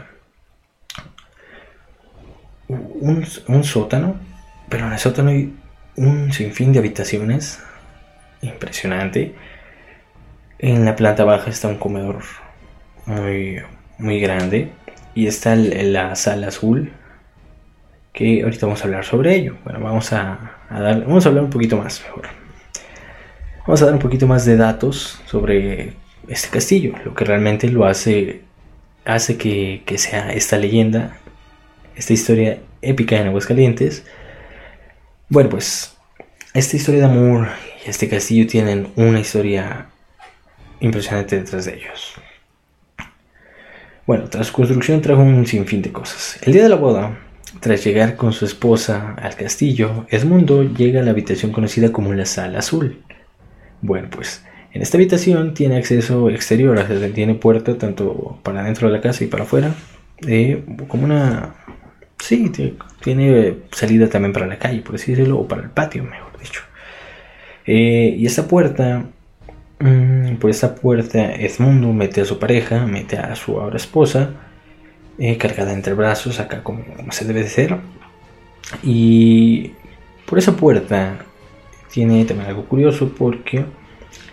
un, 2.67 3.25
un 3.47 3.63
sótano, 3.63 4.19
pero 4.69 4.85
en 4.85 4.93
el 4.93 4.99
sótano 4.99 5.31
hay 5.31 5.51
un 5.95 6.31
sinfín 6.31 6.73
de 6.73 6.79
habitaciones, 6.79 7.59
impresionante. 8.41 9.33
En 10.59 10.85
la 10.85 10.95
planta 10.95 11.23
baja 11.23 11.49
está 11.49 11.67
un 11.67 11.77
comedor 11.77 12.21
muy, 13.05 13.61
muy 13.97 14.19
grande. 14.19 14.71
Y 15.13 15.27
está 15.27 15.55
la 15.55 16.15
sala 16.15 16.47
azul, 16.47 16.93
que 18.13 18.43
ahorita 18.43 18.65
vamos 18.65 18.81
a 18.81 18.85
hablar 18.85 19.05
sobre 19.05 19.35
ello. 19.35 19.57
Bueno, 19.63 19.79
vamos 19.81 20.13
a, 20.13 20.57
dar, 20.69 21.01
vamos 21.01 21.25
a 21.25 21.29
hablar 21.29 21.43
un 21.43 21.49
poquito 21.49 21.77
más 21.77 22.01
mejor. 22.03 22.29
Vamos 23.67 23.81
a 23.81 23.85
dar 23.85 23.93
un 23.93 23.99
poquito 23.99 24.27
más 24.27 24.45
de 24.45 24.57
datos 24.57 25.21
sobre 25.25 25.93
este 26.27 26.49
castillo, 26.49 26.93
lo 27.03 27.13
que 27.13 27.25
realmente 27.25 27.67
lo 27.69 27.85
hace 27.85 28.41
hace 29.05 29.37
que, 29.37 29.83
sea 29.97 30.31
esta 30.31 30.57
leyenda, 30.57 31.17
esta 31.95 32.13
historia 32.13 32.59
épica 32.81 33.17
en 33.17 33.27
Aguascalientes. 33.27 34.05
Bueno, 35.29 35.49
pues 35.49 35.97
esta 36.53 36.75
historia 36.75 37.01
de 37.01 37.05
amor 37.07 37.49
y 37.85 37.89
este 37.89 38.07
castillo 38.07 38.47
tienen 38.47 38.91
una 38.95 39.19
historia 39.19 39.87
impresionante 40.79 41.39
detrás 41.39 41.65
de 41.65 41.75
ellos. 41.75 42.15
Bueno, 44.11 44.25
tras 44.25 44.47
su 44.47 44.53
construcción 44.53 44.99
trajo 44.99 45.21
un 45.21 45.47
sinfín 45.47 45.81
de 45.81 45.93
cosas. 45.93 46.37
El 46.41 46.51
día 46.51 46.63
de 46.63 46.67
la 46.67 46.75
boda, 46.75 47.17
tras 47.61 47.81
llegar 47.85 48.17
con 48.17 48.33
su 48.33 48.43
esposa 48.43 49.13
al 49.13 49.37
castillo, 49.37 50.05
Edmundo 50.09 50.63
llega 50.63 50.99
a 50.99 51.03
la 51.05 51.11
habitación 51.11 51.53
conocida 51.53 51.93
como 51.93 52.13
la 52.13 52.25
Sala 52.25 52.59
Azul. 52.59 52.97
Bueno, 53.81 54.09
pues 54.11 54.43
en 54.73 54.81
esta 54.81 54.97
habitación 54.97 55.53
tiene 55.53 55.77
acceso 55.77 56.29
exterior, 56.29 56.77
o 56.77 56.85
sea, 56.85 57.13
tiene 57.13 57.35
puerta 57.35 57.77
tanto 57.77 58.37
para 58.43 58.63
dentro 58.63 58.89
de 58.89 58.97
la 58.97 59.01
casa 59.01 59.23
y 59.23 59.27
para 59.27 59.43
afuera, 59.43 59.73
eh, 60.27 60.61
como 60.89 61.05
una... 61.05 61.55
Sí, 62.19 62.51
tiene 63.01 63.59
salida 63.71 64.09
también 64.09 64.33
para 64.33 64.45
la 64.45 64.59
calle, 64.59 64.81
por 64.81 64.91
decirlo, 64.91 65.39
o 65.39 65.47
para 65.47 65.61
el 65.61 65.69
patio, 65.69 66.03
mejor 66.03 66.37
dicho. 66.37 66.63
Eh, 67.65 68.13
y 68.17 68.25
esta 68.25 68.45
puerta, 68.45 69.05
mm, 69.81 70.35
por 70.37 70.49
esta 70.49 70.75
puerta, 70.75 71.33
Edmundo 71.35 71.91
mete 71.93 72.21
a 72.21 72.25
su 72.25 72.39
pareja, 72.39 72.85
mete 72.85 73.17
a 73.17 73.35
su 73.35 73.59
ahora 73.59 73.77
esposa, 73.77 74.31
eh, 75.17 75.37
cargada 75.37 75.73
entre 75.73 75.93
brazos, 75.93 76.39
acá 76.39 76.63
como, 76.63 76.83
se 77.11 77.25
debe 77.25 77.43
de 77.43 77.49
ser. 77.49 77.77
Y 78.83 79.71
por 80.25 80.39
esa 80.39 80.55
puerta 80.55 81.19
tiene 81.91 82.23
también 82.25 82.49
algo 82.49 82.65
curioso 82.65 83.11
porque 83.17 83.65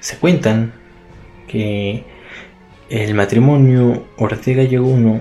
se 0.00 0.18
cuentan 0.18 0.72
que 1.48 2.04
el 2.88 3.14
matrimonio 3.14 4.06
Ortega 4.16 4.62
y 4.62 4.76
Uno 4.76 5.20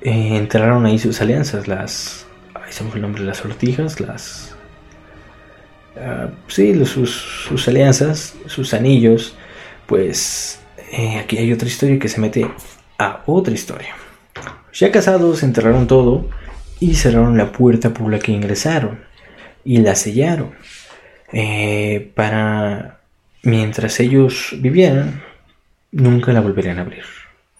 eh, 0.00 0.36
enterraron 0.36 0.84
ahí 0.84 0.98
sus 0.98 1.20
alianzas, 1.20 1.68
las. 1.68 2.26
Ahí 2.54 2.72
se 2.72 2.84
el 2.84 3.00
nombre, 3.00 3.22
las 3.22 3.38
sortijas, 3.38 4.00
las. 4.00 4.51
Uh, 5.94 6.30
sí, 6.48 6.84
sus, 6.84 7.68
alianzas, 7.68 8.34
sus 8.46 8.74
anillos. 8.74 9.36
Pues 9.86 10.60
eh, 10.92 11.18
aquí 11.18 11.38
hay 11.38 11.52
otra 11.52 11.68
historia 11.68 11.98
que 11.98 12.08
se 12.08 12.20
mete 12.20 12.46
a 12.98 13.22
otra 13.26 13.52
historia. 13.54 13.94
Ya 14.72 14.90
casados, 14.90 15.42
enterraron 15.42 15.86
todo 15.86 16.28
y 16.80 16.94
cerraron 16.94 17.36
la 17.36 17.52
puerta 17.52 17.92
por 17.92 18.10
la 18.10 18.18
que 18.18 18.32
ingresaron 18.32 19.00
y 19.64 19.78
la 19.78 19.94
sellaron 19.94 20.54
eh, 21.32 22.10
para 22.14 23.00
mientras 23.42 23.98
ellos 24.00 24.54
vivían, 24.58 25.22
nunca 25.90 26.32
la 26.32 26.40
volverían 26.40 26.78
a 26.78 26.82
abrir. 26.82 27.04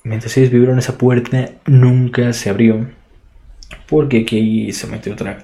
Mientras 0.05 0.37
ellos 0.37 0.51
vivieron 0.51 0.79
esa 0.79 0.99
puerta, 0.99 1.51
nunca 1.67 2.33
se 2.33 2.51
abrió. 2.51 2.91
Porque 3.89 4.21
aquí 4.21 4.73
se 4.73 4.87
mete 4.87 5.11
otra, 5.11 5.39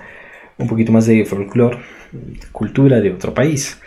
un 0.59 0.67
poquito 0.67 0.93
más 0.93 1.07
de 1.07 1.25
folclore, 1.25 1.79
cultura 2.53 3.01
de 3.01 3.13
otro 3.13 3.35
país 3.35 3.81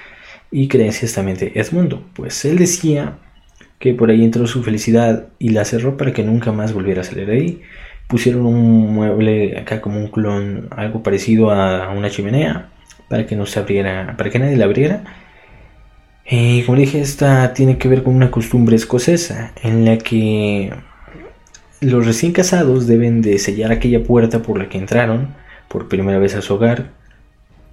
y 0.52 0.68
creencias 0.68 1.14
también 1.14 1.38
de 1.38 1.52
Edmundo. 1.56 2.04
Pues 2.14 2.44
él 2.46 2.58
decía 2.58 3.18
que 3.80 3.94
por 3.94 4.10
ahí 4.10 4.24
entró 4.24 4.48
su 4.48 4.64
felicidad 4.64 5.28
y 5.40 5.50
la 5.50 5.66
cerró 5.66 5.98
para 5.98 6.14
que 6.14 6.24
nunca 6.24 6.52
más 6.52 6.74
volviera 6.74 7.02
a 7.02 7.04
salir 7.04 7.28
de 7.28 7.34
ahí. 7.34 7.62
Pusieron 8.08 8.46
un 8.46 8.94
mueble 8.94 9.58
acá 9.58 9.82
como 9.82 10.00
un 10.00 10.08
clon, 10.08 10.68
algo 10.72 11.04
parecido 11.04 11.52
a 11.52 11.90
una 11.92 12.10
chimenea, 12.10 12.70
para 13.10 13.26
que 13.26 13.36
no 13.36 13.46
se 13.46 13.60
abriera, 13.60 14.16
para 14.18 14.30
que 14.30 14.40
nadie 14.40 14.58
la 14.58 14.66
abriera 14.66 15.04
eh, 16.26 16.64
como 16.66 16.78
dije, 16.78 17.02
esta 17.02 17.54
tiene 17.54 17.78
que 17.78 17.90
ver 17.90 18.04
con 18.04 18.16
una 18.16 18.32
costumbre 18.32 18.76
escocesa 18.76 19.52
en 19.64 19.86
la 19.86 19.98
que 19.98 20.72
los 21.82 22.06
recién 22.06 22.32
casados 22.32 22.88
deben 22.88 23.22
de 23.22 23.38
sellar 23.40 23.72
aquella 23.72 24.04
puerta 24.04 24.42
por 24.42 24.58
la 24.58 24.70
que 24.70 24.78
entraron 24.78 25.36
por 25.72 25.88
primera 25.88 26.20
vez 26.20 26.36
a 26.36 26.42
su 26.42 26.56
hogar 26.56 26.92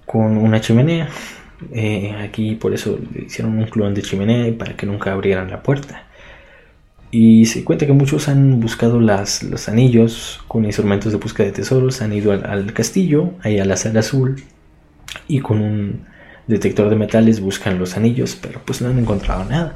con 0.05 0.37
una 0.37 0.61
chimenea. 0.61 1.09
Eh, 1.73 2.15
aquí 2.23 2.55
por 2.55 2.73
eso 2.73 2.97
le 3.13 3.25
hicieron 3.25 3.57
un 3.57 3.65
clon 3.65 3.93
de 3.93 4.01
chimenea 4.01 4.57
para 4.57 4.77
que 4.77 4.85
nunca 4.85 5.11
abrieran 5.11 5.51
la 5.51 5.61
puerta. 5.61 6.05
Y 7.11 7.47
se 7.47 7.63
cuenta 7.63 7.85
que 7.85 7.93
muchos 7.93 8.29
han 8.29 8.59
buscado 8.59 8.99
las, 8.99 9.43
los 9.43 9.67
anillos 9.67 10.41
con 10.47 10.63
instrumentos 10.65 11.11
de 11.11 11.17
búsqueda 11.17 11.47
de 11.47 11.53
tesoros, 11.53 12.01
han 12.01 12.13
ido 12.13 12.31
al, 12.31 12.45
al 12.45 12.71
castillo, 12.71 13.31
ahí 13.41 13.59
a 13.59 13.65
la 13.65 13.77
sala 13.77 14.01
azul, 14.01 14.41
y 15.27 15.39
con 15.39 15.59
un 15.59 16.05
detector 16.47 16.89
de 16.89 16.95
metales, 16.95 17.41
buscan 17.41 17.79
los 17.79 17.97
anillos, 17.97 18.37
pero 18.39 18.61
pues 18.63 18.81
no 18.81 18.89
han 18.89 18.99
encontrado 18.99 19.43
nada. 19.45 19.75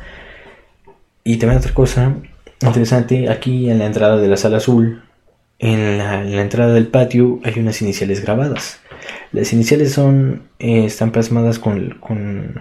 Y 1.24 1.38
también 1.38 1.60
otra 1.60 1.74
cosa 1.74 2.16
interesante, 2.62 3.30
aquí 3.30 3.70
en 3.70 3.80
la 3.80 3.88
entrada 3.88 4.18
de 4.18 4.28
la 4.28 4.38
sala 4.38 4.58
azul, 4.58 5.02
en 5.64 5.98
la, 5.98 6.42
entrada 6.42 6.74
del 6.74 6.88
patio 6.88 7.40
hay 7.46 7.58
unas 7.58 7.82
iniciales 7.82 8.22
grabadas. 8.22 8.82
Las 9.32 9.54
iniciales 9.54 9.94
son, 9.94 10.50
eh, 10.60 10.84
están 10.84 11.12
plasmadas 11.12 11.58
con, 11.58 11.92
con, 12.02 12.60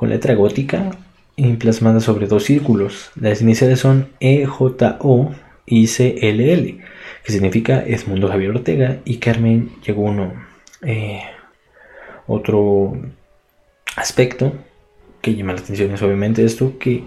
letra 0.00 0.34
gótica 0.34 0.90
y 1.36 1.52
plasmadas 1.54 2.02
sobre 2.02 2.26
dos 2.26 2.42
círculos. 2.42 3.12
Las 3.14 3.40
iniciales 3.40 3.78
son 3.78 4.08
EJO 4.18 5.32
y 5.64 5.86
CLL, 5.86 6.82
que 7.24 7.32
significa 7.32 7.84
Edmundo 7.86 8.28
Javier 8.28 8.50
Ortega 8.50 8.98
y 9.04 9.18
Carmen 9.18 9.70
llegó 9.86 10.02
uno. 10.02 10.34
Eh, 10.82 11.22
otro 12.26 13.00
aspecto 13.94 14.52
que 15.22 15.36
llama 15.36 15.52
la 15.52 15.60
atención 15.60 15.92
es 15.92 16.02
obviamente 16.02 16.44
esto 16.44 16.78
que 16.80 17.04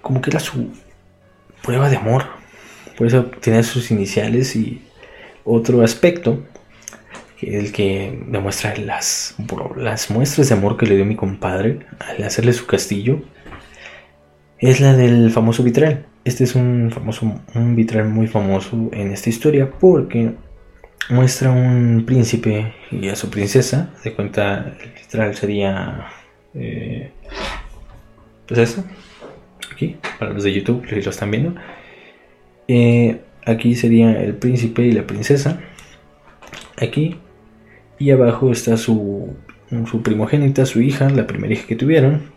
como 0.00 0.20
que 0.22 0.30
era 0.30 0.38
su 0.38 0.68
prueba 1.60 1.90
de 1.90 1.96
amor. 1.96 2.43
Por 2.96 3.06
eso 3.06 3.24
tiene 3.40 3.62
sus 3.62 3.90
iniciales 3.90 4.54
y 4.56 4.82
otro 5.44 5.82
aspecto 5.82 6.42
que 7.38 7.56
es 7.56 7.64
el 7.64 7.72
que 7.72 8.22
demuestra 8.28 8.76
las, 8.76 9.34
las 9.76 10.10
muestras 10.10 10.48
de 10.48 10.54
amor 10.54 10.76
que 10.76 10.86
le 10.86 10.96
dio 10.96 11.04
mi 11.04 11.16
compadre 11.16 11.80
al 11.98 12.22
hacerle 12.22 12.52
su 12.52 12.66
castillo 12.66 13.22
es 14.58 14.80
la 14.80 14.94
del 14.94 15.30
famoso 15.30 15.62
vitral. 15.62 16.06
Este 16.24 16.44
es 16.44 16.54
un 16.54 16.90
famoso 16.90 17.40
un 17.54 17.76
vitral 17.76 18.08
muy 18.08 18.26
famoso 18.26 18.88
en 18.92 19.12
esta 19.12 19.28
historia 19.28 19.70
porque 19.70 20.32
muestra 21.10 21.50
un 21.50 22.04
príncipe 22.06 22.72
y 22.90 23.08
a 23.08 23.16
su 23.16 23.30
princesa. 23.30 23.90
De 24.02 24.14
cuenta, 24.14 24.74
el 24.80 24.90
vitral 24.92 25.34
sería. 25.34 26.06
Eh, 26.54 27.10
pues 28.46 28.60
eso. 28.60 28.84
Aquí, 29.72 29.96
para 30.18 30.32
los 30.32 30.44
de 30.44 30.52
YouTube, 30.52 30.86
si 30.88 31.02
lo 31.02 31.10
están 31.10 31.30
viendo. 31.30 31.54
Eh, 32.68 33.20
aquí 33.44 33.74
sería 33.74 34.22
el 34.22 34.34
príncipe 34.34 34.82
y 34.82 34.92
la 34.92 35.06
princesa. 35.06 35.60
Aquí. 36.80 37.18
Y 37.98 38.10
abajo 38.10 38.50
está 38.50 38.76
su, 38.76 39.34
su 39.90 40.02
primogénita, 40.02 40.66
su 40.66 40.80
hija, 40.80 41.08
la 41.10 41.26
primera 41.26 41.54
hija 41.54 41.66
que 41.66 41.76
tuvieron. 41.76 42.32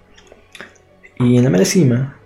Y 1.19 1.37
en 1.37 1.43
la 1.43 1.49
mera 1.49 1.65
cima, 1.65 2.17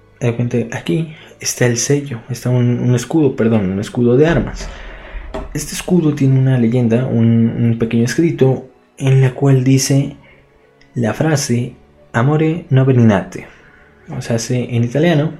aquí 0.71 1.13
está 1.39 1.65
el 1.65 1.77
sello, 1.77 2.19
está 2.29 2.49
un 2.49 2.93
escudo, 2.93 3.37
perdón, 3.37 3.71
un 3.71 3.79
escudo 3.79 4.17
de 4.17 4.27
armas. 4.27 4.69
Este 5.53 5.73
escudo 5.73 6.13
tiene 6.13 6.39
una 6.39 6.57
leyenda, 6.57 7.05
un, 7.05 7.75
pequeño 7.79 8.05
escrito, 8.05 8.69
en 8.97 9.21
la 9.21 9.33
cual 9.33 9.63
dice 9.63 10.15
la 10.93 11.13
frase 11.13 11.75
Amore 12.13 12.65
no 12.69 12.85
veninate. 12.85 13.47
O 14.15 14.21
sea, 14.21 14.37
en 14.49 14.83
italiano, 14.83 15.33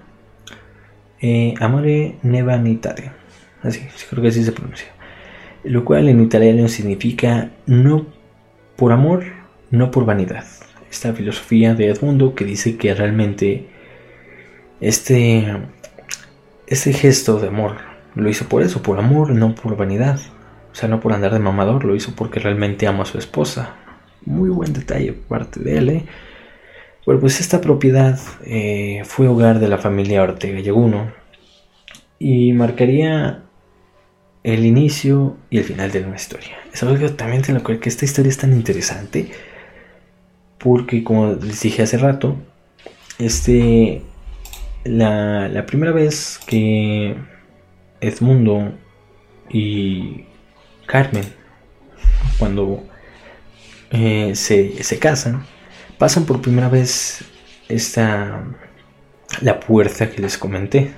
eh, 1.22 1.54
Amore 1.60 2.16
ne 2.24 2.44
vanitate. 2.44 3.12
Así, 3.62 3.82
creo 4.10 4.22
que 4.24 4.30
así 4.30 4.44
se 4.44 4.52
pronuncia. 4.52 4.88
Lo 5.64 5.86
cual 5.86 6.10
en 6.10 6.22
italiano 6.22 6.68
significa 6.68 7.52
no 7.68 8.08
por 8.76 8.92
amor, 8.92 9.24
no 9.70 9.92
por 9.92 10.06
vanidad. 10.06 10.46
Esta 10.90 11.14
filosofía 11.14 11.76
de 11.76 11.90
Edmundo 11.90 12.34
que 12.34 12.46
dice 12.46 12.78
que 12.78 12.94
realmente 12.94 13.68
este, 14.82 15.46
este 16.68 16.94
gesto 16.94 17.40
de 17.40 17.50
amor 17.50 17.78
lo 18.16 18.30
hizo 18.30 18.46
por 18.46 18.64
eso, 18.64 18.82
por 18.82 19.00
amor, 19.00 19.30
no 19.30 19.56
por 19.56 19.78
vanidad. 19.78 20.20
O 20.72 20.76
sea, 20.76 20.90
no 20.90 21.00
por 21.00 21.14
andar 21.14 21.34
de 21.34 21.40
mamador, 21.40 21.86
lo 21.86 21.96
hizo 21.96 22.14
porque 22.16 22.40
realmente 22.40 22.88
ama 22.88 23.04
a 23.04 23.06
su 23.06 23.18
esposa. 23.18 23.76
Muy 24.26 24.50
buen 24.50 24.74
detalle 24.74 25.14
por 25.14 25.40
parte 25.40 25.60
de 25.60 25.78
él, 25.78 25.90
¿eh? 25.90 26.06
Bueno, 27.06 27.20
pues 27.20 27.40
esta 27.40 27.62
propiedad 27.62 28.20
eh, 28.46 29.02
fue 29.06 29.28
hogar 29.28 29.60
de 29.60 29.68
la 29.68 29.78
familia 29.78 30.22
Ortega 30.22 30.60
Yeguno 30.60 31.12
y 32.20 32.54
marcaría 32.54 33.44
el 34.44 34.66
inicio 34.66 35.38
y 35.50 35.58
el 35.58 35.64
final 35.64 35.92
de 35.92 36.04
una 36.04 36.16
historia. 36.16 36.58
Es 36.72 36.84
algo 36.84 37.12
también 37.14 37.42
tengo 37.42 37.64
que 37.64 37.80
que 37.80 37.90
esta 37.90 38.06
historia 38.06 38.30
es 38.30 38.38
tan 38.38 38.54
interesante 38.54 39.32
porque, 40.58 41.04
como 41.04 41.34
les 41.34 41.62
dije 41.62 41.82
hace 41.82 41.98
rato, 41.98 42.36
este, 43.18 44.04
la, 44.84 45.48
la 45.48 45.66
primera 45.66 45.92
vez 45.92 46.40
que 46.46 47.16
Edmundo 48.00 48.74
y 49.50 50.26
Carmen, 50.86 51.26
cuando 52.38 52.84
eh, 53.92 54.36
se, 54.36 55.00
casan, 55.00 55.46
pasan 56.02 56.26
por 56.26 56.42
primera 56.42 56.68
vez 56.68 57.24
esta 57.70 58.44
la 59.42 59.60
puerta 59.60 60.10
que 60.10 60.20
les 60.20 60.36
comenté. 60.36 60.94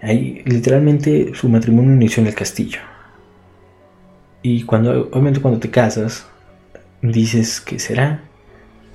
Ahí 0.00 0.42
literalmente 0.46 1.32
su 1.34 1.50
matrimonio 1.50 1.92
inició 1.92 2.22
en 2.22 2.28
el 2.28 2.34
castillo. 2.34 2.80
Y 4.40 4.62
cuando, 4.62 5.10
obviamente 5.12 5.42
cuando 5.42 5.60
te 5.60 5.68
casas, 5.68 6.26
dices 7.02 7.60
que 7.60 7.78
será 7.78 8.24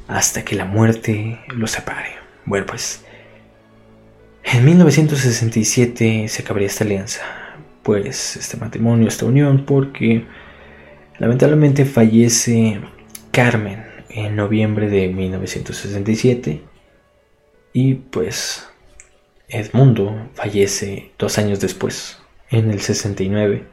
hasta 0.07 0.43
que 0.43 0.55
la 0.55 0.65
muerte 0.65 1.39
los 1.49 1.69
separe. 1.69 2.15
Bueno, 2.45 2.65
pues 2.65 3.05
en 4.43 4.65
1967 4.65 6.29
se 6.29 6.41
acabaría 6.41 6.67
esta 6.67 6.83
alianza, 6.83 7.21
pues 7.83 8.37
este 8.37 8.57
matrimonio, 8.57 9.07
esta 9.07 9.27
unión, 9.27 9.65
porque 9.67 10.25
lamentablemente 11.19 11.85
fallece 11.85 12.81
Carmen 13.29 13.88
en 14.09 14.35
noviembre 14.35 14.89
de 14.89 15.07
1967 15.07 16.61
y 17.73 17.95
pues 17.95 18.67
Edmundo 19.47 20.29
fallece 20.33 21.11
dos 21.17 21.37
años 21.37 21.59
después, 21.59 22.19
en 22.49 22.71
el 22.71 22.81
69. 22.81 23.65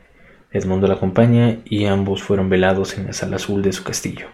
Edmundo 0.53 0.87
la 0.87 0.95
acompaña 0.95 1.59
y 1.65 1.87
ambos 1.87 2.23
fueron 2.23 2.49
velados 2.49 2.97
en 2.97 3.07
la 3.07 3.13
sala 3.13 3.37
azul 3.37 3.63
de 3.63 3.73
su 3.73 3.85
castillo. 3.85 4.29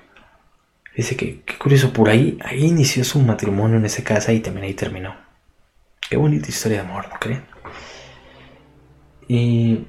Dice 0.96 1.16
que, 1.16 1.40
qué 1.42 1.58
curioso, 1.58 1.92
por 1.92 2.10
ahí, 2.10 2.38
ahí 2.44 2.64
inició 2.64 3.02
su 3.02 3.18
matrimonio 3.20 3.78
en 3.78 3.86
esa 3.86 4.04
casa 4.04 4.32
y 4.32 4.40
también 4.40 4.66
ahí 4.66 4.74
terminó. 4.74 5.16
Qué 6.08 6.16
bonita 6.16 6.48
historia 6.48 6.82
de 6.82 6.88
amor, 6.88 7.08
¿no 7.08 7.18
creen? 7.18 7.42
Y 9.26 9.86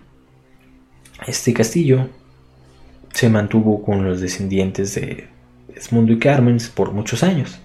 este 1.28 1.54
castillo 1.54 2.10
se 3.12 3.30
mantuvo 3.30 3.84
con 3.84 4.06
los 4.06 4.21
descendientes 4.21 4.95
de 4.95 5.33
Edmundo 5.76 6.14
y 6.14 6.20
Carmen 6.20 6.58
por 6.76 6.92
muchos 6.92 7.24
años. 7.24 7.60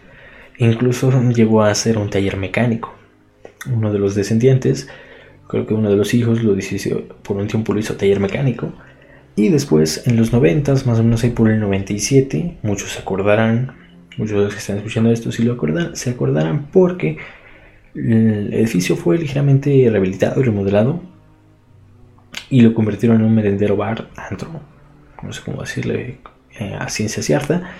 Incluso 0.59 1.11
llegó 1.31 1.63
a 1.63 1.75
ser 1.75 1.99
un 1.99 2.11
taller 2.11 2.37
mecánico. 2.37 2.95
Uno 3.73 3.93
de 3.93 3.99
los 3.99 4.15
descendientes, 4.15 4.89
creo 5.49 5.67
que 5.67 5.75
uno 5.75 5.91
de 5.91 5.97
los 5.97 6.15
hijos, 6.15 6.43
lo 6.43 6.57
hizo, 6.57 7.03
por 7.23 7.37
un 7.37 7.47
tiempo 7.47 7.73
lo 7.73 7.81
hizo 7.81 7.97
taller 7.97 8.21
mecánico. 8.21 8.73
Y 9.37 9.51
después, 9.51 10.07
en 10.07 10.17
los 10.17 10.33
90, 10.33 10.73
más 10.73 10.99
o 10.99 11.05
menos 11.05 11.23
ahí 11.23 11.31
por 11.31 11.49
el 11.49 11.61
97, 11.61 12.59
muchos 12.63 12.93
se 12.93 13.01
acordarán, 13.01 13.77
muchos 14.17 14.37
de 14.37 14.45
los 14.45 14.53
que 14.53 14.59
están 14.59 14.79
escuchando 14.79 15.13
esto 15.13 15.31
sí 15.31 15.45
lo 15.45 15.53
acordan, 15.53 15.95
se 15.95 16.11
acordarán 16.11 16.67
porque 16.73 17.19
el 17.95 18.53
edificio 18.53 18.97
fue 18.97 19.17
ligeramente 19.17 19.89
rehabilitado 19.91 20.41
y 20.41 20.45
remodelado 20.45 21.01
y 22.51 22.61
lo 22.63 22.75
convirtieron 22.75 23.21
en 23.21 23.27
un 23.27 23.35
merendero 23.35 23.77
bar, 23.77 24.09
antro, 24.17 24.49
no 25.23 25.33
sé 25.33 25.43
cómo 25.45 25.61
decirle 25.61 26.19
eh, 26.59 26.77
a 26.79 26.89
ciencia 26.89 27.23
cierta. 27.23 27.71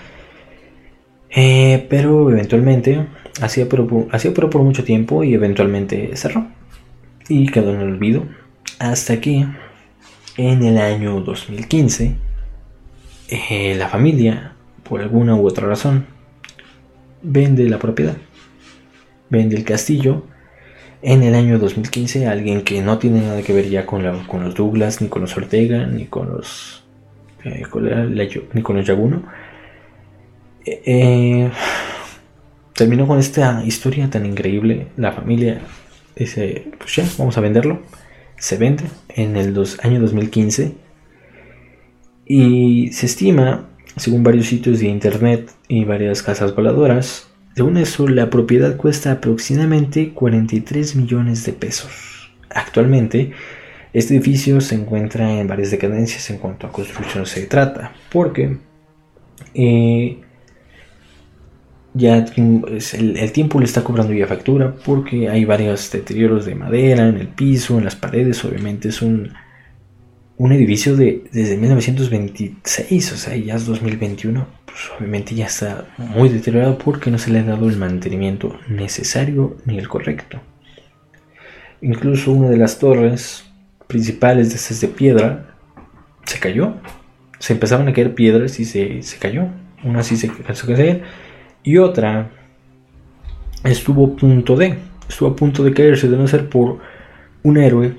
Eh, 1.31 1.85
pero 1.89 2.31
eventualmente, 2.31 3.05
hacía 3.41 3.69
pero, 3.69 4.07
hacía 4.11 4.33
pero 4.33 4.49
por 4.49 4.63
mucho 4.63 4.83
tiempo 4.83 5.23
y 5.23 5.33
eventualmente 5.33 6.15
cerró. 6.15 6.47
Y 7.27 7.47
quedó 7.47 7.73
en 7.73 7.81
el 7.81 7.89
olvido. 7.89 8.25
Hasta 8.79 9.19
que 9.21 9.45
en 10.37 10.63
el 10.63 10.77
año 10.77 11.19
2015 11.21 12.15
eh, 13.29 13.75
la 13.75 13.89
familia, 13.89 14.53
por 14.83 15.01
alguna 15.01 15.35
u 15.35 15.45
otra 15.45 15.67
razón, 15.67 16.05
vende 17.21 17.69
la 17.69 17.77
propiedad, 17.77 18.17
vende 19.29 19.55
el 19.55 19.63
castillo. 19.63 20.23
En 21.01 21.23
el 21.23 21.35
año 21.35 21.59
2015 21.59 22.27
alguien 22.27 22.63
que 22.63 22.81
no 22.81 22.97
tiene 22.97 23.21
nada 23.21 23.41
que 23.41 23.53
ver 23.53 23.69
ya 23.69 23.85
con, 23.85 24.23
con 24.25 24.43
los 24.43 24.55
Douglas, 24.55 25.01
ni 25.01 25.07
con 25.07 25.21
los 25.21 25.37
Ortega, 25.37 25.85
ni 25.85 26.05
con 26.05 26.29
los, 26.29 26.83
eh, 27.45 27.63
ni 28.53 28.61
con 28.61 28.77
los 28.77 28.85
Yaguno, 28.85 29.23
eh, 30.85 31.51
terminó 32.73 33.07
con 33.07 33.19
esta 33.19 33.63
historia 33.65 34.09
tan 34.09 34.25
increíble. 34.25 34.87
La 34.97 35.11
familia 35.11 35.61
dice, 36.15 36.71
pues 36.77 36.95
ya, 36.95 37.05
vamos 37.17 37.37
a 37.37 37.41
venderlo 37.41 37.81
se 38.39 38.57
vende 38.57 38.85
en 39.09 39.35
el 39.35 39.55
año 39.83 39.99
2015 39.99 40.73
y 42.25 42.91
se 42.93 43.05
estima, 43.05 43.69
según 43.95 44.23
varios 44.23 44.47
sitios 44.47 44.79
de 44.79 44.87
internet 44.87 45.51
y 45.67 45.83
varias 45.83 46.23
casas 46.23 46.55
voladoras, 46.55 47.27
según 47.55 47.77
eso 47.77 48.07
la 48.07 48.29
propiedad 48.29 48.77
cuesta 48.77 49.11
aproximadamente 49.11 50.13
43 50.13 50.95
millones 50.95 51.45
de 51.45 51.53
pesos. 51.53 52.31
Actualmente, 52.49 53.33
este 53.91 54.15
edificio 54.15 54.61
se 54.61 54.75
encuentra 54.75 55.39
en 55.39 55.47
varias 55.47 55.71
decadencias 55.71 56.29
en 56.29 56.37
cuanto 56.37 56.67
a 56.67 56.71
construcción 56.71 57.25
se 57.25 57.45
trata, 57.47 57.93
porque 58.11 58.57
eh, 59.53 60.19
ya 61.93 62.17
el, 62.17 63.31
tiempo 63.31 63.59
le 63.59 63.65
está 63.65 63.83
cobrando 63.83 64.13
ya 64.13 64.27
factura 64.27 64.75
porque 64.85 65.27
hay 65.29 65.45
varios 65.45 65.91
deterioros 65.91 66.45
de 66.45 66.55
madera 66.55 67.07
en 67.07 67.17
el 67.17 67.27
piso, 67.27 67.77
en 67.77 67.85
las 67.85 67.95
paredes, 67.95 68.43
obviamente 68.45 68.89
es 68.89 69.01
un, 69.01 69.33
un 70.37 70.51
edificio 70.51 70.95
de, 70.95 71.23
desde 71.31 71.57
1926, 71.57 73.11
o 73.11 73.17
sea, 73.17 73.35
ya 73.35 73.55
es 73.55 73.65
2021, 73.65 74.47
pues 74.65 74.77
obviamente 74.97 75.33
ya 75.33 75.47
está 75.47 75.87
muy 75.97 76.29
deteriorado 76.29 76.77
porque 76.77 77.09
no 77.09 77.17
se 77.17 77.31
le 77.31 77.39
ha 77.39 77.43
dado 77.43 77.67
el 77.67 77.77
mantenimiento 77.77 78.57
necesario 78.67 79.57
ni 79.65 79.77
el 79.79 79.87
correcto. 79.87 80.39
Incluso 81.81 82.31
una 82.31 82.49
de 82.49 82.57
las 82.57 82.77
torres 82.77 83.45
principales 83.87 84.49
de 84.49 84.55
estas 84.55 84.81
de 84.81 84.89
piedra 84.89 85.55
se 86.25 86.39
cayó. 86.39 86.75
Se 87.39 87.53
empezaron 87.53 87.87
a 87.87 87.93
caer 87.93 88.13
piedras 88.13 88.59
y 88.59 88.65
se, 88.65 89.01
se 89.01 89.17
cayó. 89.17 89.47
Una 89.83 90.03
sí 90.03 90.17
se 90.17 90.27
cansó 90.27 90.71
a 90.71 90.75
caer 90.75 91.03
y 91.63 91.77
otra 91.77 92.29
estuvo 93.63 94.05
a 94.05 94.15
punto 94.15 94.55
de, 94.55 94.77
estuvo 95.07 95.29
a 95.29 95.35
punto 95.35 95.63
de 95.63 95.73
caerse 95.73 96.07
de 96.07 96.17
no 96.17 96.27
ser 96.27 96.49
por 96.49 96.79
un 97.43 97.57
héroe, 97.57 97.95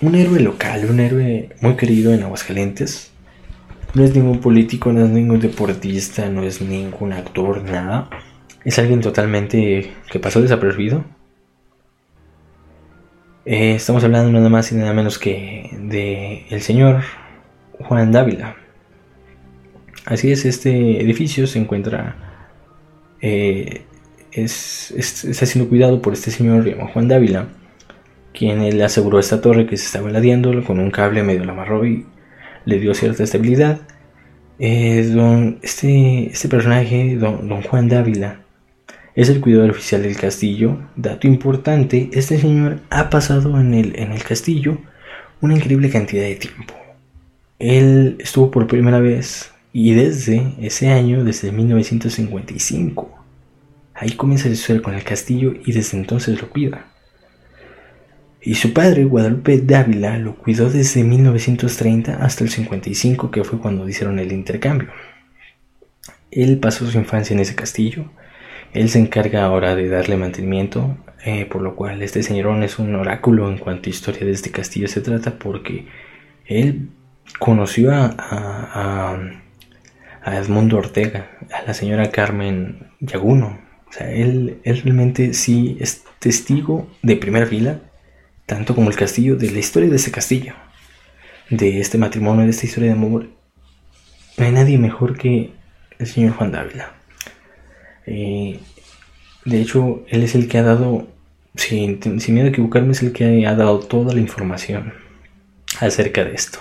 un 0.00 0.14
héroe 0.14 0.40
local, 0.40 0.86
un 0.88 1.00
héroe 1.00 1.50
muy 1.60 1.76
querido 1.76 2.12
en 2.12 2.22
Aguascalientes. 2.22 3.12
No 3.94 4.04
es 4.04 4.14
ningún 4.14 4.40
político, 4.40 4.92
no 4.92 5.04
es 5.04 5.10
ningún 5.10 5.40
deportista, 5.40 6.28
no 6.28 6.42
es 6.42 6.62
ningún 6.62 7.12
actor, 7.12 7.62
nada. 7.64 8.08
Es 8.64 8.78
alguien 8.78 9.00
totalmente 9.00 9.92
que 10.10 10.20
pasó 10.20 10.40
desapercibido. 10.40 11.04
Eh, 13.44 13.74
estamos 13.74 14.04
hablando 14.04 14.30
nada 14.30 14.48
más 14.48 14.70
y 14.70 14.76
nada 14.76 14.92
menos 14.92 15.18
que 15.18 15.70
de 15.80 16.46
el 16.50 16.60
señor 16.60 17.02
Juan 17.80 18.12
Dávila. 18.12 18.54
Así 20.04 20.30
es, 20.30 20.44
este 20.44 21.00
edificio 21.02 21.46
se 21.46 21.58
encuentra 21.58 22.29
eh, 23.22 23.82
es, 24.32 24.90
está 24.92 25.46
siendo 25.46 25.68
cuidado 25.68 26.02
por 26.02 26.12
este 26.12 26.30
señor 26.30 26.64
llamado 26.64 26.90
Juan 26.92 27.08
Dávila, 27.08 27.48
quien 28.32 28.60
le 28.76 28.84
aseguró 28.84 29.18
esta 29.18 29.40
torre 29.40 29.66
que 29.66 29.76
se 29.76 29.86
estaba 29.86 30.10
ladeando 30.10 30.64
con 30.64 30.78
un 30.78 30.90
cable 30.90 31.22
medio 31.22 31.44
la 31.44 31.52
amarró 31.52 31.84
y 31.84 32.06
le 32.64 32.78
dio 32.78 32.94
cierta 32.94 33.24
estabilidad. 33.24 33.80
Eh, 34.58 35.10
don, 35.14 35.58
este, 35.62 36.26
este 36.26 36.48
personaje, 36.48 37.16
don, 37.16 37.48
don 37.48 37.62
Juan 37.62 37.88
Dávila, 37.88 38.42
es 39.14 39.28
el 39.28 39.40
cuidador 39.40 39.70
oficial 39.70 40.02
del 40.02 40.16
castillo. 40.16 40.78
Dato 40.96 41.26
importante, 41.26 42.10
este 42.12 42.38
señor 42.38 42.80
ha 42.90 43.10
pasado 43.10 43.58
en 43.60 43.74
el, 43.74 43.98
en 43.98 44.12
el 44.12 44.22
castillo 44.22 44.78
una 45.40 45.54
increíble 45.54 45.90
cantidad 45.90 46.22
de 46.22 46.36
tiempo. 46.36 46.74
Él 47.58 48.16
estuvo 48.20 48.50
por 48.50 48.66
primera 48.66 49.00
vez 49.00 49.52
y 49.72 49.94
desde 49.94 50.54
ese 50.60 50.88
año, 50.88 51.22
desde 51.22 51.52
1955, 51.52 53.18
ahí 53.94 54.12
comienza 54.12 54.48
a 54.48 54.52
historia 54.52 54.82
con 54.82 54.94
el 54.94 55.04
castillo 55.04 55.54
y 55.64 55.72
desde 55.72 55.96
entonces 55.96 56.40
lo 56.40 56.50
cuida. 56.50 56.86
Y 58.42 58.54
su 58.54 58.72
padre, 58.72 59.04
Guadalupe 59.04 59.60
Dávila, 59.60 60.18
lo 60.18 60.34
cuidó 60.34 60.70
desde 60.70 61.04
1930 61.04 62.24
hasta 62.24 62.42
el 62.42 62.50
55, 62.50 63.30
que 63.30 63.44
fue 63.44 63.60
cuando 63.60 63.88
hicieron 63.88 64.18
el 64.18 64.32
intercambio. 64.32 64.88
Él 66.30 66.58
pasó 66.58 66.90
su 66.90 66.98
infancia 66.98 67.34
en 67.34 67.40
ese 67.40 67.54
castillo. 67.54 68.10
Él 68.72 68.88
se 68.88 68.98
encarga 68.98 69.44
ahora 69.44 69.76
de 69.76 69.88
darle 69.88 70.16
mantenimiento, 70.16 70.96
eh, 71.24 71.44
por 71.44 71.60
lo 71.60 71.76
cual 71.76 72.02
este 72.02 72.22
señorón 72.22 72.62
es 72.62 72.78
un 72.78 72.94
oráculo 72.94 73.48
en 73.48 73.58
cuanto 73.58 73.88
a 73.88 73.90
historia 73.90 74.24
de 74.24 74.32
este 74.32 74.50
castillo 74.50 74.88
se 74.88 75.02
trata, 75.02 75.38
porque 75.38 75.86
él 76.46 76.88
conoció 77.38 77.92
a 77.92 79.18
Edmundo 80.36 80.78
Ortega, 80.78 81.30
a 81.52 81.62
la 81.62 81.74
señora 81.74 82.10
Carmen 82.10 82.90
Yaguno. 83.00 83.58
O 83.88 83.92
sea, 83.92 84.10
él, 84.10 84.60
realmente 84.64 85.34
sí 85.34 85.76
es 85.80 86.04
testigo 86.18 86.88
de 87.02 87.16
primera 87.16 87.46
fila, 87.46 87.80
tanto 88.46 88.74
como 88.74 88.88
el 88.88 88.96
castillo, 88.96 89.36
de 89.36 89.50
la 89.50 89.58
historia 89.58 89.88
de 89.88 89.96
ese 89.96 90.12
castillo, 90.12 90.54
de 91.48 91.80
este 91.80 91.98
matrimonio, 91.98 92.44
de 92.44 92.50
esta 92.50 92.66
historia 92.66 92.90
de 92.90 92.96
amor. 92.96 93.28
No 94.38 94.44
hay 94.44 94.52
nadie 94.52 94.78
mejor 94.78 95.18
que 95.18 95.52
el 95.98 96.06
señor 96.06 96.34
Juan 96.34 96.52
Dávila. 96.52 96.92
Eh, 98.06 98.60
de 99.44 99.60
hecho, 99.60 100.04
él 100.08 100.22
es 100.22 100.34
el 100.34 100.48
que 100.48 100.58
ha 100.58 100.62
dado, 100.62 101.08
sin, 101.56 101.98
miedo 102.28 102.46
a 102.46 102.50
equivocarme, 102.50 102.92
es 102.92 103.02
el 103.02 103.12
que 103.12 103.46
ha 103.46 103.54
dado 103.54 103.80
toda 103.80 104.14
la 104.14 104.20
información 104.20 104.92
acerca 105.80 106.24
de 106.24 106.34
esto. 106.34 106.58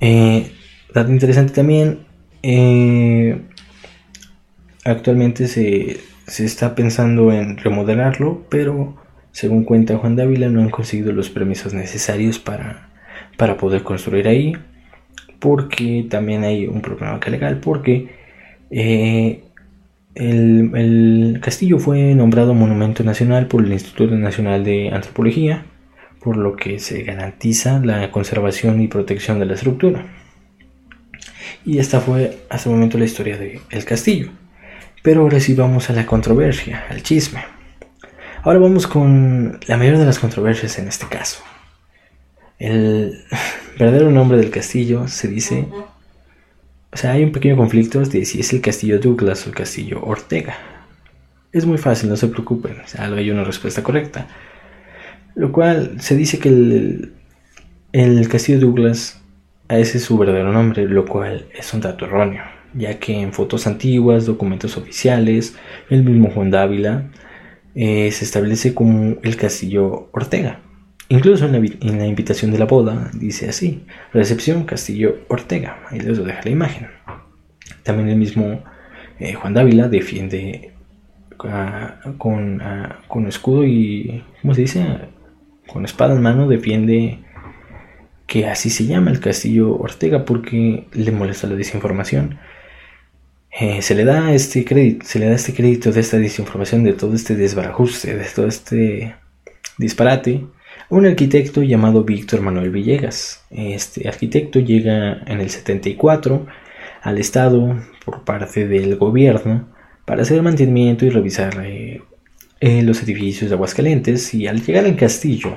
Eh, 0.00 0.52
dato 0.94 1.10
interesante 1.10 1.52
también, 1.52 2.09
eh, 2.42 3.40
actualmente 4.84 5.46
se, 5.46 6.00
está 6.26 6.74
pensando 6.74 7.32
en 7.32 7.58
remodelarlo, 7.58 8.44
pero 8.48 8.96
según 9.32 9.64
cuenta 9.64 9.98
Juan 9.98 10.16
Dávila, 10.16 10.48
no 10.48 10.60
han 10.60 10.70
conseguido 10.70 11.12
los 11.12 11.30
permisos 11.30 11.74
necesarios 11.74 12.38
para, 12.38 12.88
para 13.36 13.56
poder 13.56 13.82
construir 13.82 14.28
ahí, 14.28 14.56
porque 15.38 16.06
también 16.08 16.44
hay 16.44 16.66
un 16.66 16.82
problema 16.82 17.18
legal, 17.26 17.60
porque 17.60 18.08
eh, 18.70 19.44
el, 20.14 20.70
el, 20.74 21.40
castillo 21.40 21.78
fue 21.78 22.14
nombrado 22.14 22.54
Monumento 22.54 23.04
Nacional 23.04 23.46
por 23.46 23.64
el 23.64 23.72
Instituto 23.72 24.16
Nacional 24.16 24.64
de 24.64 24.90
Antropología, 24.90 25.64
por 26.20 26.36
lo 26.36 26.56
que 26.56 26.78
se 26.78 27.02
garantiza 27.02 27.80
la 27.80 28.10
conservación 28.10 28.82
y 28.82 28.88
protección 28.88 29.40
de 29.40 29.46
la 29.46 29.54
estructura. 29.54 30.04
Y 31.64 31.78
esta 31.78 32.00
fue 32.00 32.38
hasta 32.48 32.68
el 32.68 32.74
momento 32.74 32.98
la 32.98 33.04
historia 33.04 33.36
del 33.36 33.84
castillo. 33.84 34.30
Pero 35.02 35.22
ahora 35.22 35.40
sí 35.40 35.54
vamos 35.54 35.90
a 35.90 35.92
la 35.92 36.06
controversia, 36.06 36.84
al 36.88 37.02
chisme. 37.02 37.42
Ahora 38.42 38.58
vamos 38.58 38.86
con 38.86 39.60
la 39.66 39.76
mayor 39.76 39.98
de 39.98 40.06
las 40.06 40.18
controversias 40.18 40.78
en 40.78 40.88
este 40.88 41.06
caso. 41.06 41.42
El 42.58 43.24
verdadero 43.78 44.10
nombre 44.10 44.38
del 44.38 44.50
castillo 44.50 45.08
se 45.08 45.28
dice... 45.28 45.66
O 46.92 46.96
sea, 46.96 47.12
hay 47.12 47.22
un 47.22 47.30
pequeño 47.30 47.56
conflicto 47.56 48.00
de 48.00 48.24
si 48.24 48.40
es 48.40 48.52
el 48.52 48.60
castillo 48.60 48.98
Douglas 48.98 49.46
o 49.46 49.50
el 49.50 49.54
castillo 49.54 50.02
Ortega. 50.02 50.56
Es 51.52 51.64
muy 51.64 51.78
fácil, 51.78 52.08
no 52.08 52.16
se 52.16 52.26
preocupen, 52.26 52.78
o 52.80 53.14
hay 53.14 53.30
una 53.30 53.44
respuesta 53.44 53.82
correcta. 53.82 54.26
Lo 55.36 55.52
cual 55.52 56.00
se 56.00 56.16
dice 56.16 56.38
que 56.38 56.48
el, 56.48 57.12
el 57.92 58.28
castillo 58.28 58.58
Douglas, 58.58 59.19
ese 59.78 59.98
es 59.98 60.04
su 60.04 60.18
verdadero 60.18 60.52
nombre, 60.52 60.86
lo 60.88 61.04
cual 61.04 61.46
es 61.56 61.72
un 61.72 61.80
dato 61.80 62.04
erróneo, 62.04 62.42
ya 62.74 62.98
que 62.98 63.20
en 63.20 63.32
fotos 63.32 63.66
antiguas, 63.66 64.26
documentos 64.26 64.76
oficiales, 64.76 65.56
el 65.88 66.02
mismo 66.02 66.30
Juan 66.30 66.50
Dávila, 66.50 67.04
eh, 67.74 68.10
se 68.10 68.24
establece 68.24 68.74
como 68.74 69.16
el 69.22 69.36
castillo 69.36 70.08
Ortega. 70.12 70.60
Incluso 71.08 71.46
en 71.46 71.98
la, 71.98 72.06
invitación 72.06 72.52
de 72.52 72.58
la 72.58 72.66
boda 72.66 73.10
dice 73.14 73.48
así, 73.48 73.84
recepción 74.12 74.64
Castillo 74.64 75.18
Ortega. 75.28 75.80
Ahí 75.88 75.98
les 75.98 76.24
deja 76.24 76.40
la 76.44 76.50
imagen. 76.50 76.86
También 77.82 78.08
el 78.08 78.16
mismo 78.16 78.62
eh, 79.18 79.34
Juan 79.34 79.54
Dávila 79.54 79.88
defiende 79.88 80.72
con, 81.36 82.62
con 83.08 83.26
escudo 83.26 83.64
y, 83.64 84.22
¿cómo 84.40 84.54
se 84.54 84.60
dice? 84.62 84.86
Con 85.66 85.84
espada 85.84 86.14
en 86.14 86.22
mano 86.22 86.46
defiende 86.46 87.18
que 88.30 88.46
así 88.46 88.70
se 88.70 88.86
llama 88.86 89.10
el 89.10 89.18
Castillo 89.18 89.76
Ortega 89.76 90.24
porque 90.24 90.86
le 90.92 91.10
molesta 91.10 91.48
la 91.48 91.56
desinformación. 91.56 92.38
Eh, 93.50 93.82
se 93.82 93.96
le 93.96 94.04
da 94.04 94.32
este 94.32 94.64
crédito, 94.64 95.04
se 95.04 95.18
le 95.18 95.26
da 95.26 95.34
este 95.34 95.52
crédito 95.52 95.90
de 95.90 96.00
esta 96.00 96.16
desinformación, 96.16 96.84
de 96.84 96.92
todo 96.92 97.14
este 97.16 97.34
desbarajuste, 97.34 98.16
de 98.16 98.24
todo 98.24 98.46
este 98.46 99.16
disparate, 99.78 100.46
un 100.90 101.06
arquitecto 101.06 101.64
llamado 101.64 102.04
Víctor 102.04 102.40
Manuel 102.40 102.70
Villegas. 102.70 103.44
Este 103.50 104.08
arquitecto 104.08 104.60
llega 104.60 105.24
en 105.26 105.40
el 105.40 105.50
74 105.50 106.46
al 107.02 107.18
Estado 107.18 107.82
por 108.04 108.24
parte 108.24 108.68
del 108.68 108.94
gobierno 108.94 109.68
para 110.04 110.22
hacer 110.22 110.40
mantenimiento 110.40 111.04
y 111.04 111.10
revisar 111.10 111.66
eh, 111.66 112.00
eh, 112.60 112.82
los 112.82 113.02
edificios 113.02 113.50
de 113.50 113.56
Aguascalientes 113.56 114.32
y 114.34 114.46
al 114.46 114.62
llegar 114.64 114.84
al 114.84 114.94
castillo 114.94 115.56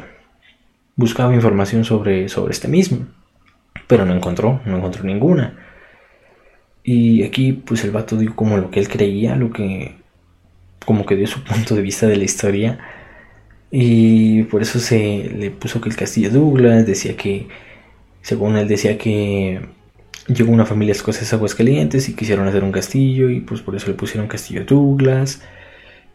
buscaba 0.95 1.33
información 1.33 1.85
sobre, 1.85 2.29
sobre 2.29 2.53
este 2.53 2.67
mismo, 2.67 3.05
pero 3.87 4.05
no 4.05 4.13
encontró, 4.13 4.61
no 4.65 4.77
encontró 4.77 5.03
ninguna. 5.03 5.57
Y 6.83 7.23
aquí 7.23 7.53
pues 7.53 7.83
el 7.83 7.91
vato 7.91 8.17
dio 8.17 8.35
como 8.35 8.57
lo 8.57 8.69
que 8.69 8.79
él 8.79 8.89
creía, 8.89 9.35
lo 9.35 9.51
que 9.51 9.95
como 10.85 11.05
que 11.05 11.15
dio 11.15 11.27
su 11.27 11.43
punto 11.43 11.75
de 11.75 11.81
vista 11.81 12.07
de 12.07 12.17
la 12.17 12.23
historia. 12.23 12.79
Y 13.71 14.43
por 14.43 14.61
eso 14.61 14.79
se 14.79 15.31
le 15.35 15.49
puso 15.51 15.81
que 15.81 15.89
el 15.89 15.95
castillo 15.95 16.29
Douglas 16.29 16.85
decía 16.85 17.17
que, 17.17 17.47
según 18.21 18.55
él 18.57 18.67
decía 18.67 18.97
que 18.97 19.61
llegó 20.27 20.51
una 20.51 20.65
familia 20.65 20.91
escocesa 20.91 21.35
a 21.35 21.37
Aguascalientes 21.37 22.07
y 22.07 22.15
quisieron 22.15 22.47
hacer 22.47 22.63
un 22.63 22.71
castillo 22.71 23.29
y 23.29 23.41
pues 23.41 23.61
por 23.61 23.75
eso 23.75 23.87
le 23.87 23.95
pusieron 23.95 24.27
castillo 24.27 24.63
Douglas. 24.65 25.41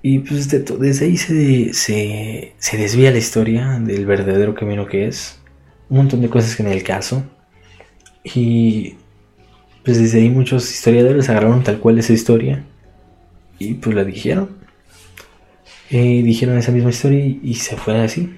Y 0.00 0.20
pues 0.20 0.48
desde 0.48 1.04
ahí 1.04 1.16
se, 1.16 1.72
se, 1.72 2.54
se 2.56 2.76
desvía 2.76 3.10
la 3.10 3.18
historia 3.18 3.80
del 3.80 4.06
verdadero 4.06 4.54
camino 4.54 4.86
que 4.86 5.08
es. 5.08 5.40
Un 5.88 5.98
montón 5.98 6.20
de 6.20 6.28
cosas 6.28 6.54
que 6.54 6.62
en 6.62 6.68
el 6.68 6.82
caso. 6.82 7.24
Y 8.22 8.94
pues 9.84 9.98
desde 9.98 10.20
ahí 10.20 10.28
muchos 10.28 10.70
historiadores 10.70 11.28
agarraron 11.30 11.62
tal 11.62 11.78
cual 11.78 11.98
esa 11.98 12.12
historia 12.12 12.64
y 13.58 13.74
pues 13.74 13.94
la 13.94 14.04
dijeron. 14.04 14.58
Eh, 15.90 16.22
dijeron 16.22 16.58
esa 16.58 16.72
misma 16.72 16.90
historia 16.90 17.24
y, 17.24 17.54
se 17.54 17.76
fue 17.76 17.98
así, 17.98 18.36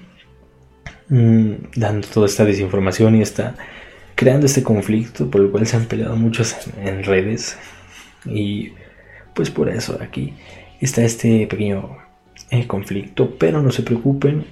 mm, 1.09 1.51
dando 1.75 2.07
toda 2.07 2.27
esta 2.27 2.45
desinformación 2.45 3.15
y 3.15 3.21
está 3.21 3.55
creando 4.15 4.45
este 4.45 4.63
conflicto 4.63 5.29
por 5.29 5.41
el 5.41 5.51
cual 5.51 5.67
se 5.67 5.75
han 5.75 5.85
peleado 5.85 6.15
muchos 6.15 6.55
en, 6.81 7.03
redes. 7.03 7.57
Y 8.25 8.71
pues 9.33 9.49
por 9.49 9.69
eso 9.69 9.97
aquí 10.01 10.33
está 10.81 11.03
este 11.03 11.47
pequeño 11.47 11.97
eh, 12.49 12.67
conflicto, 12.67 13.35
pero 13.37 13.61
no 13.61 13.71
se 13.71 13.83
preocupen, 13.83 14.45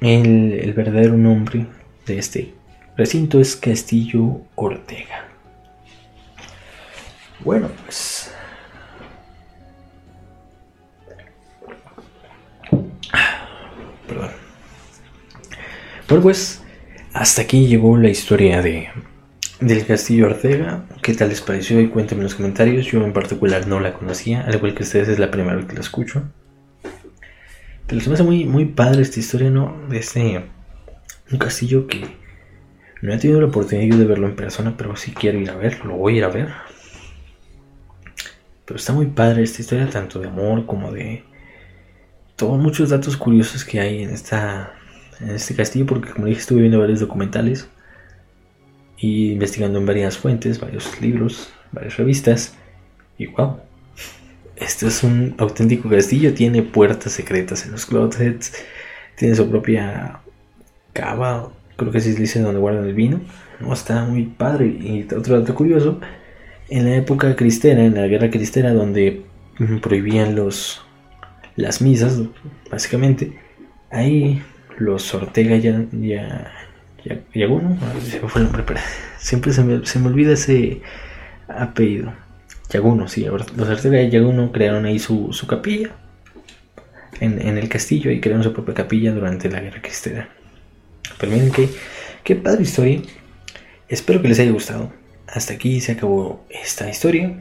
el 0.00 0.72
verdadero 0.74 1.16
nombre 1.16 1.66
de 2.06 2.18
este 2.18 2.54
recinto 2.96 3.40
es 3.40 3.54
Castillo 3.54 4.40
Ortega. 4.56 5.28
Bueno, 7.44 7.68
pues... 7.84 8.32
Perdón. 14.06 14.30
Pues 16.22 16.62
hasta 17.12 17.42
aquí 17.42 17.66
llegó 17.66 17.96
la 17.96 18.08
historia 18.08 18.62
de 18.62 18.88
del 19.60 19.84
Castillo 19.84 20.26
Ortega. 20.26 20.84
¿Qué 21.02 21.14
tal 21.14 21.30
les 21.30 21.40
pareció? 21.40 21.80
Y 21.80 21.88
cuéntenme 21.88 22.20
en 22.20 22.24
los 22.24 22.34
comentarios. 22.34 22.86
Yo 22.86 23.02
en 23.04 23.12
particular 23.12 23.66
no 23.66 23.80
la 23.80 23.92
conocía, 23.92 24.42
al 24.42 24.54
igual 24.54 24.74
que 24.74 24.84
ustedes 24.84 25.08
es 25.08 25.18
la 25.18 25.30
primera 25.30 25.56
vez 25.56 25.66
que 25.66 25.74
la 25.74 25.80
escucho. 25.80 26.22
Pero 27.86 28.00
se 28.00 28.08
me 28.08 28.14
hace 28.14 28.22
muy, 28.22 28.44
muy 28.44 28.66
padre 28.66 29.02
esta 29.02 29.18
historia, 29.18 29.50
¿no? 29.50 29.76
De 29.88 29.98
este 29.98 30.44
un 31.30 31.38
castillo 31.38 31.86
que 31.86 32.06
no 33.02 33.12
he 33.12 33.18
tenido 33.18 33.40
la 33.40 33.48
oportunidad 33.48 33.96
de 33.96 34.04
verlo 34.04 34.26
en 34.28 34.36
persona, 34.36 34.76
pero 34.76 34.96
sí 34.96 35.12
quiero 35.12 35.38
ir 35.38 35.50
a 35.50 35.56
verlo, 35.56 35.84
lo 35.84 35.96
voy 35.96 36.14
a 36.14 36.18
ir 36.18 36.24
a 36.24 36.28
ver. 36.28 36.48
Pero 38.64 38.76
está 38.76 38.92
muy 38.92 39.06
padre 39.06 39.42
esta 39.42 39.62
historia, 39.62 39.88
tanto 39.90 40.20
de 40.20 40.28
amor 40.28 40.66
como 40.66 40.92
de 40.92 41.24
todos 42.36 42.58
muchos 42.58 42.90
datos 42.90 43.16
curiosos 43.16 43.64
que 43.64 43.80
hay 43.80 44.02
en 44.02 44.10
esta 44.10 44.74
en 45.20 45.30
este 45.30 45.54
castillo, 45.54 45.86
porque 45.86 46.10
como 46.10 46.26
dije 46.26 46.40
estuve 46.40 46.60
viendo 46.60 46.78
varios 46.78 47.00
documentales 47.00 47.68
y 48.98 49.32
investigando 49.32 49.78
en 49.78 49.86
varias 49.86 50.18
fuentes, 50.18 50.60
varios 50.60 51.00
libros, 51.00 51.50
varias 51.72 51.96
revistas 51.96 52.56
y 53.16 53.26
wow, 53.26 53.58
este 54.56 54.86
es 54.86 55.02
un 55.02 55.34
auténtico 55.38 55.88
castillo, 55.88 56.34
tiene 56.34 56.62
puertas 56.62 57.12
secretas 57.12 57.64
en 57.64 57.72
los 57.72 57.86
closets, 57.86 58.52
tiene 59.16 59.34
su 59.34 59.48
propia 59.48 60.20
cava, 60.92 61.50
creo 61.76 61.92
que 61.92 61.98
así 61.98 62.12
se 62.12 62.20
dice 62.20 62.40
donde 62.40 62.60
guardan 62.60 62.84
el 62.84 62.94
vino, 62.94 63.20
no 63.60 63.72
está 63.72 64.04
muy 64.04 64.24
padre 64.24 64.66
y 64.66 65.06
otro 65.14 65.38
dato 65.38 65.54
curioso 65.54 66.00
en 66.68 66.84
la 66.84 66.96
época 66.96 67.34
cristera, 67.36 67.84
en 67.84 67.94
la 67.94 68.06
guerra 68.06 68.30
cristera, 68.30 68.72
donde 68.72 69.22
prohibían 69.80 70.34
los 70.34 70.82
las 71.56 71.82
misas, 71.82 72.22
básicamente, 72.70 73.36
ahí 73.90 74.40
los 74.78 75.12
Ortega 75.12 75.56
ya 75.56 75.84
Yaguno, 77.34 77.76
fue 78.28 78.40
el 78.40 78.46
nombre, 78.46 78.62
pero 78.66 78.80
siempre 79.18 79.52
se 79.52 79.62
me, 79.64 79.86
se 79.86 79.98
me 79.98 80.08
olvida 80.08 80.32
ese 80.32 80.80
apellido. 81.48 82.12
Yaguno, 82.70 83.08
sí, 83.08 83.24
los 83.24 83.68
Ortega 83.68 84.02
y 84.02 84.10
Yaguno 84.10 84.52
crearon 84.52 84.84
ahí 84.84 84.98
su, 84.98 85.32
su 85.32 85.46
capilla 85.46 85.90
en, 87.20 87.40
en, 87.40 87.56
el 87.56 87.68
castillo 87.68 88.10
y 88.10 88.20
crearon 88.20 88.44
su 88.44 88.52
propia 88.52 88.74
capilla 88.74 89.12
durante 89.12 89.50
la 89.50 89.60
guerra 89.60 89.80
cristera. 89.80 90.28
Pero 91.18 91.32
miren 91.32 91.50
qué, 92.24 92.36
padre 92.36 92.62
historia. 92.62 93.00
Espero 93.88 94.20
que 94.20 94.28
les 94.28 94.38
haya 94.38 94.50
gustado 94.50 94.92
hasta 95.28 95.54
aquí 95.54 95.80
se 95.80 95.92
acabó 95.92 96.44
esta 96.48 96.88
historia. 96.88 97.32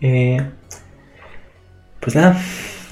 Eh, 0.00 0.38
pues 2.00 2.14
nada, 2.16 2.40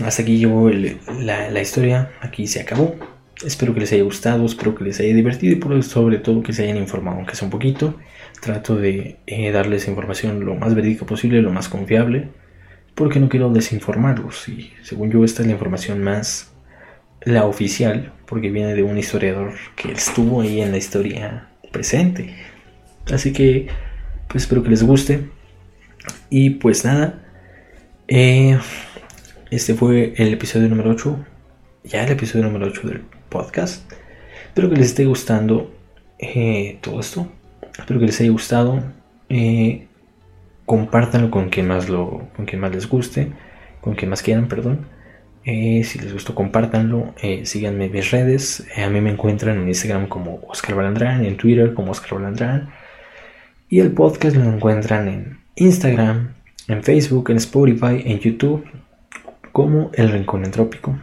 hasta 0.05 0.22
aquí 0.22 0.39
llegó 0.39 0.70
la, 0.70 1.61
historia, 1.61 2.12
aquí 2.20 2.47
se 2.47 2.61
acabó. 2.61 2.97
Espero 3.45 3.74
que 3.74 3.80
les 3.80 3.93
haya 3.93 4.05
gustado, 4.05 4.47
espero 4.47 4.74
que 4.74 4.84
les 4.84 5.01
haya 5.01 5.14
divertido 5.14 5.53
y 5.53 5.57
por 5.57 5.82
sobre 5.82 6.18
todo 6.18 6.43
que 6.43 6.53
se 6.53 6.62
hayan 6.64 6.76
informado, 6.76 7.16
aunque 7.16 7.34
sea 7.34 7.47
un 7.47 7.51
poquito. 7.51 7.99
Trato 8.40 8.76
de 8.76 9.18
eh, 9.26 9.51
darles 9.51 9.88
información 9.88 10.45
lo 10.45 10.55
más 10.55 10.74
verídica 10.74 11.07
posible, 11.07 11.43
lo 11.43 11.51
más 11.51 11.68
confiable, 11.68 12.28
porque 12.95 13.20
no 13.20 13.28
quiero 13.28 13.51
desinformarlos. 13.51 14.49
Y 14.49 14.72
según 14.82 15.11
yo, 15.11 15.24
esta 15.24 15.43
es 15.43 15.49
la 15.49 15.55
información 15.55 16.03
más 16.03 16.53
la 17.22 17.45
oficial, 17.47 18.12
porque 18.26 18.51
viene 18.51 18.74
de 18.74 18.82
un 18.82 18.99
historiador 18.99 19.55
que 19.76 19.93
estuvo 19.93 20.40
ahí 20.40 20.61
en 20.61 20.70
la 20.72 20.78
historia 20.78 21.49
presente. 21.72 22.34
Así 23.11 23.32
que 23.32 23.68
pues 24.28 24.45
espero 24.45 24.62
que 24.62 24.70
les 24.70 24.82
guste. 24.82 25.28
Y 26.30 26.51
pues 26.51 26.84
nada. 26.84 27.22
Eh, 28.09 28.59
este 29.51 29.74
fue 29.74 30.14
el 30.16 30.32
episodio 30.32 30.68
número 30.68 30.90
8 30.90 31.32
ya 31.85 32.05
el 32.05 32.12
episodio 32.12 32.45
número 32.45 32.66
8 32.66 32.89
del 32.89 33.03
podcast. 33.28 33.91
Espero 34.47 34.70
que 34.70 34.76
les 34.76 34.87
esté 34.87 35.05
gustando 35.05 35.72
eh, 36.18 36.78
todo 36.80 37.01
esto. 37.01 37.26
Espero 37.78 37.99
que 37.99 38.07
les 38.07 38.20
haya 38.20 38.30
gustado. 38.30 38.83
Eh, 39.28 39.87
compártanlo 40.64 41.30
con 41.30 41.49
quien 41.49 41.66
más 41.68 41.89
lo, 41.89 42.28
con 42.37 42.47
quien 42.47 42.61
más 42.61 42.72
les 42.72 42.89
guste, 42.89 43.33
con 43.80 43.95
quien 43.95 44.11
más 44.11 44.22
quieran, 44.22 44.49
perdón. 44.49 44.87
Eh, 45.45 45.83
si 45.85 45.99
les 45.99 46.12
gustó, 46.12 46.35
compártanlo. 46.35 47.14
síganme 47.45 47.87
en 47.87 47.93
mis 47.93 48.11
redes. 48.11 48.66
a 48.76 48.89
mí 48.89 49.01
me 49.01 49.11
encuentran 49.11 49.61
en 49.61 49.68
Instagram 49.68 50.09
como 50.09 50.41
Oscar 50.49 50.76
Balandrán, 50.76 51.24
en 51.24 51.37
Twitter 51.37 51.74
como 51.74 51.93
Oscar 51.93 52.18
Balandrán. 52.18 52.70
Y 53.68 53.80
el 53.80 53.91
podcast 53.93 54.37
lo 54.37 54.45
encuentran 54.45 55.09
en 55.09 55.39
Instagram, 55.57 56.35
en 56.68 56.83
Facebook, 56.85 57.30
en 57.30 57.39
Spotify, 57.39 58.03
en 58.05 58.20
YouTube, 58.20 58.64
como 59.51 59.91
El 59.95 60.11
Rincón 60.11 60.45
Entrópico. 60.45 60.97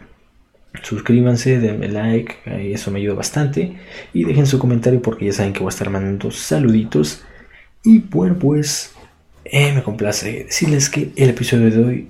Suscríbanse, 0.83 1.59
denme 1.59 1.87
like, 1.87 2.35
eso 2.45 2.91
me 2.91 2.99
ayuda 2.99 3.15
bastante. 3.15 3.77
Y 4.13 4.23
dejen 4.23 4.45
su 4.45 4.59
comentario 4.59 5.01
porque 5.01 5.25
ya 5.25 5.33
saben 5.33 5.53
que 5.53 5.59
voy 5.59 5.67
a 5.67 5.69
estar 5.69 5.89
mandando 5.89 6.31
saluditos. 6.31 7.23
Y 7.83 7.99
bueno, 7.99 8.37
pues 8.37 8.93
eh, 9.45 9.73
me 9.73 9.83
complace 9.83 10.45
decirles 10.45 10.89
que 10.89 11.11
el 11.15 11.29
episodio 11.29 11.71
de 11.71 11.83
hoy 11.83 12.07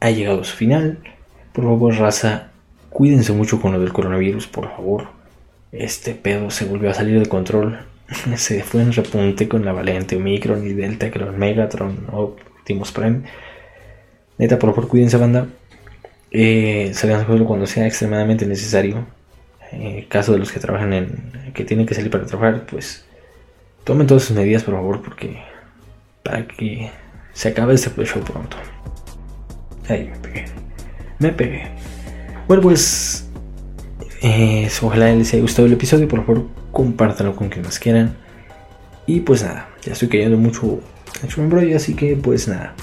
ha 0.00 0.10
llegado 0.10 0.42
a 0.42 0.44
su 0.44 0.56
final. 0.56 0.98
Por 1.52 1.64
favor, 1.64 1.94
raza, 1.94 2.50
cuídense 2.90 3.32
mucho 3.32 3.60
con 3.60 3.72
lo 3.72 3.80
del 3.80 3.92
coronavirus, 3.92 4.46
por 4.46 4.70
favor. 4.70 5.08
Este 5.72 6.14
pedo 6.14 6.50
se 6.50 6.66
volvió 6.66 6.90
a 6.90 6.94
salir 6.94 7.18
de 7.18 7.26
control. 7.26 7.80
se 8.36 8.62
fue 8.62 8.82
en 8.82 8.92
repunte 8.92 9.48
con 9.48 9.64
la 9.64 9.72
variante 9.72 10.16
Omicron 10.16 10.66
y 10.66 10.74
Delta, 10.74 11.10
que 11.10 11.18
Megatron, 11.18 12.08
Optimus 12.12 12.92
Prime. 12.92 13.22
Neta, 14.36 14.58
por 14.58 14.74
favor, 14.74 14.88
cuídense, 14.88 15.16
banda 15.16 15.48
eh, 16.32 16.92
salgan 16.94 17.26
solo 17.26 17.44
cuando 17.44 17.66
sea 17.66 17.86
extremadamente 17.86 18.46
necesario. 18.46 19.06
En 19.70 19.82
eh, 19.82 20.06
caso 20.08 20.32
de 20.32 20.38
los 20.38 20.50
que 20.50 20.60
trabajan 20.60 20.92
en. 20.92 21.52
que 21.54 21.64
tienen 21.64 21.86
que 21.86 21.94
salir 21.94 22.10
para 22.10 22.26
trabajar, 22.26 22.66
pues 22.66 23.04
tomen 23.84 24.06
todas 24.06 24.24
sus 24.24 24.36
medidas, 24.36 24.62
por 24.62 24.74
favor, 24.74 25.02
porque. 25.02 25.38
para 26.22 26.46
que 26.46 26.90
se 27.32 27.48
acabe 27.48 27.74
este 27.74 27.90
show 28.04 28.22
pronto. 28.22 28.56
Ahí 29.88 30.10
me 30.10 30.18
pegué. 30.18 30.44
Me 31.18 31.28
pegué. 31.30 31.70
Bueno, 32.48 32.62
pues. 32.62 33.28
Eh, 34.22 34.68
ojalá 34.82 35.12
les 35.12 35.32
haya 35.32 35.42
gustado 35.42 35.66
el 35.66 35.74
episodio. 35.74 36.08
Por 36.08 36.24
favor, 36.24 36.48
compártanlo 36.70 37.36
con 37.36 37.48
quien 37.48 37.64
más 37.64 37.78
quieran. 37.78 38.16
Y 39.06 39.20
pues 39.20 39.42
nada, 39.42 39.68
ya 39.82 39.92
estoy 39.92 40.08
cayendo 40.08 40.38
mucho, 40.38 40.80
embrollo, 41.36 41.76
así 41.76 41.94
que 41.94 42.16
pues 42.16 42.46
nada. 42.46 42.74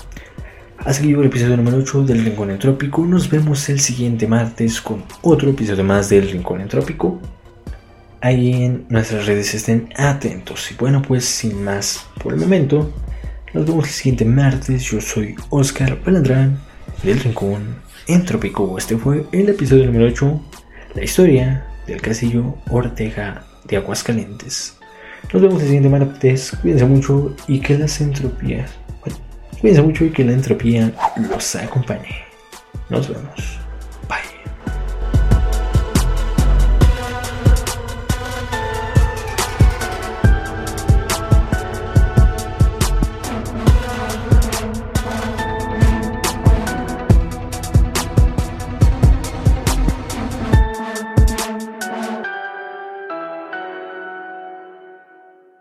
Así 0.86 1.02
que 1.02 1.10
llegó 1.10 1.22
el 1.22 1.28
episodio 1.28 1.58
número 1.58 1.78
8 1.78 2.04
del 2.04 2.24
Rincón 2.24 2.52
Entrópico. 2.52 3.06
Nos 3.06 3.30
vemos 3.30 3.68
el 3.68 3.82
siguiente 3.82 4.28
martes 4.28 4.80
con 4.80 5.04
otro 5.22 5.50
episodio 5.50 5.84
más 5.84 6.10
del 6.10 6.32
Rincón 6.32 6.62
Entrópico. 6.62 7.20
Ahí 8.22 8.64
en 8.64 8.86
nuestras 8.88 9.26
redes 9.26 9.54
estén 9.54 9.90
atentos. 9.98 10.72
Y 10.72 10.76
bueno, 10.76 11.02
pues 11.02 11.26
sin 11.26 11.64
más 11.64 12.08
por 12.24 12.34
el 12.34 12.40
momento, 12.40 12.94
nos 13.54 13.66
vemos 13.66 13.86
el 13.86 13.92
siguiente 13.92 14.24
martes. 14.24 14.84
Yo 14.84 15.02
soy 15.02 15.36
Oscar 15.50 16.00
Palandrán 16.00 16.58
del 17.04 17.20
Rincón 17.20 17.76
Entrópico. 18.08 18.78
Este 18.78 18.98
fue 18.98 19.26
el 19.34 19.50
episodio 19.50 19.86
número 19.86 20.06
8, 20.06 20.42
la 20.96 21.04
historia 21.04 21.66
del 21.88 22.02
castillo 22.02 22.56
Ortega 22.70 23.44
de 23.66 23.78
Aguascalientes. 23.78 24.78
Nos 25.34 25.42
vemos 25.42 25.62
el 25.62 25.68
siguiente 25.68 25.90
martes. 25.90 26.54
Cuídense 26.62 26.86
mucho 26.86 27.36
y 27.50 27.60
que 27.60 27.78
las 27.78 28.00
entropías 28.00 28.72
Cuídense 29.62 29.82
mucho 29.82 30.06
y 30.06 30.12
que 30.12 30.24
la 30.24 30.34
entropía 30.34 30.92
los 31.30 31.56
acompañe. 31.56 32.24
Nos 32.90 33.10
vemos. 33.10 33.60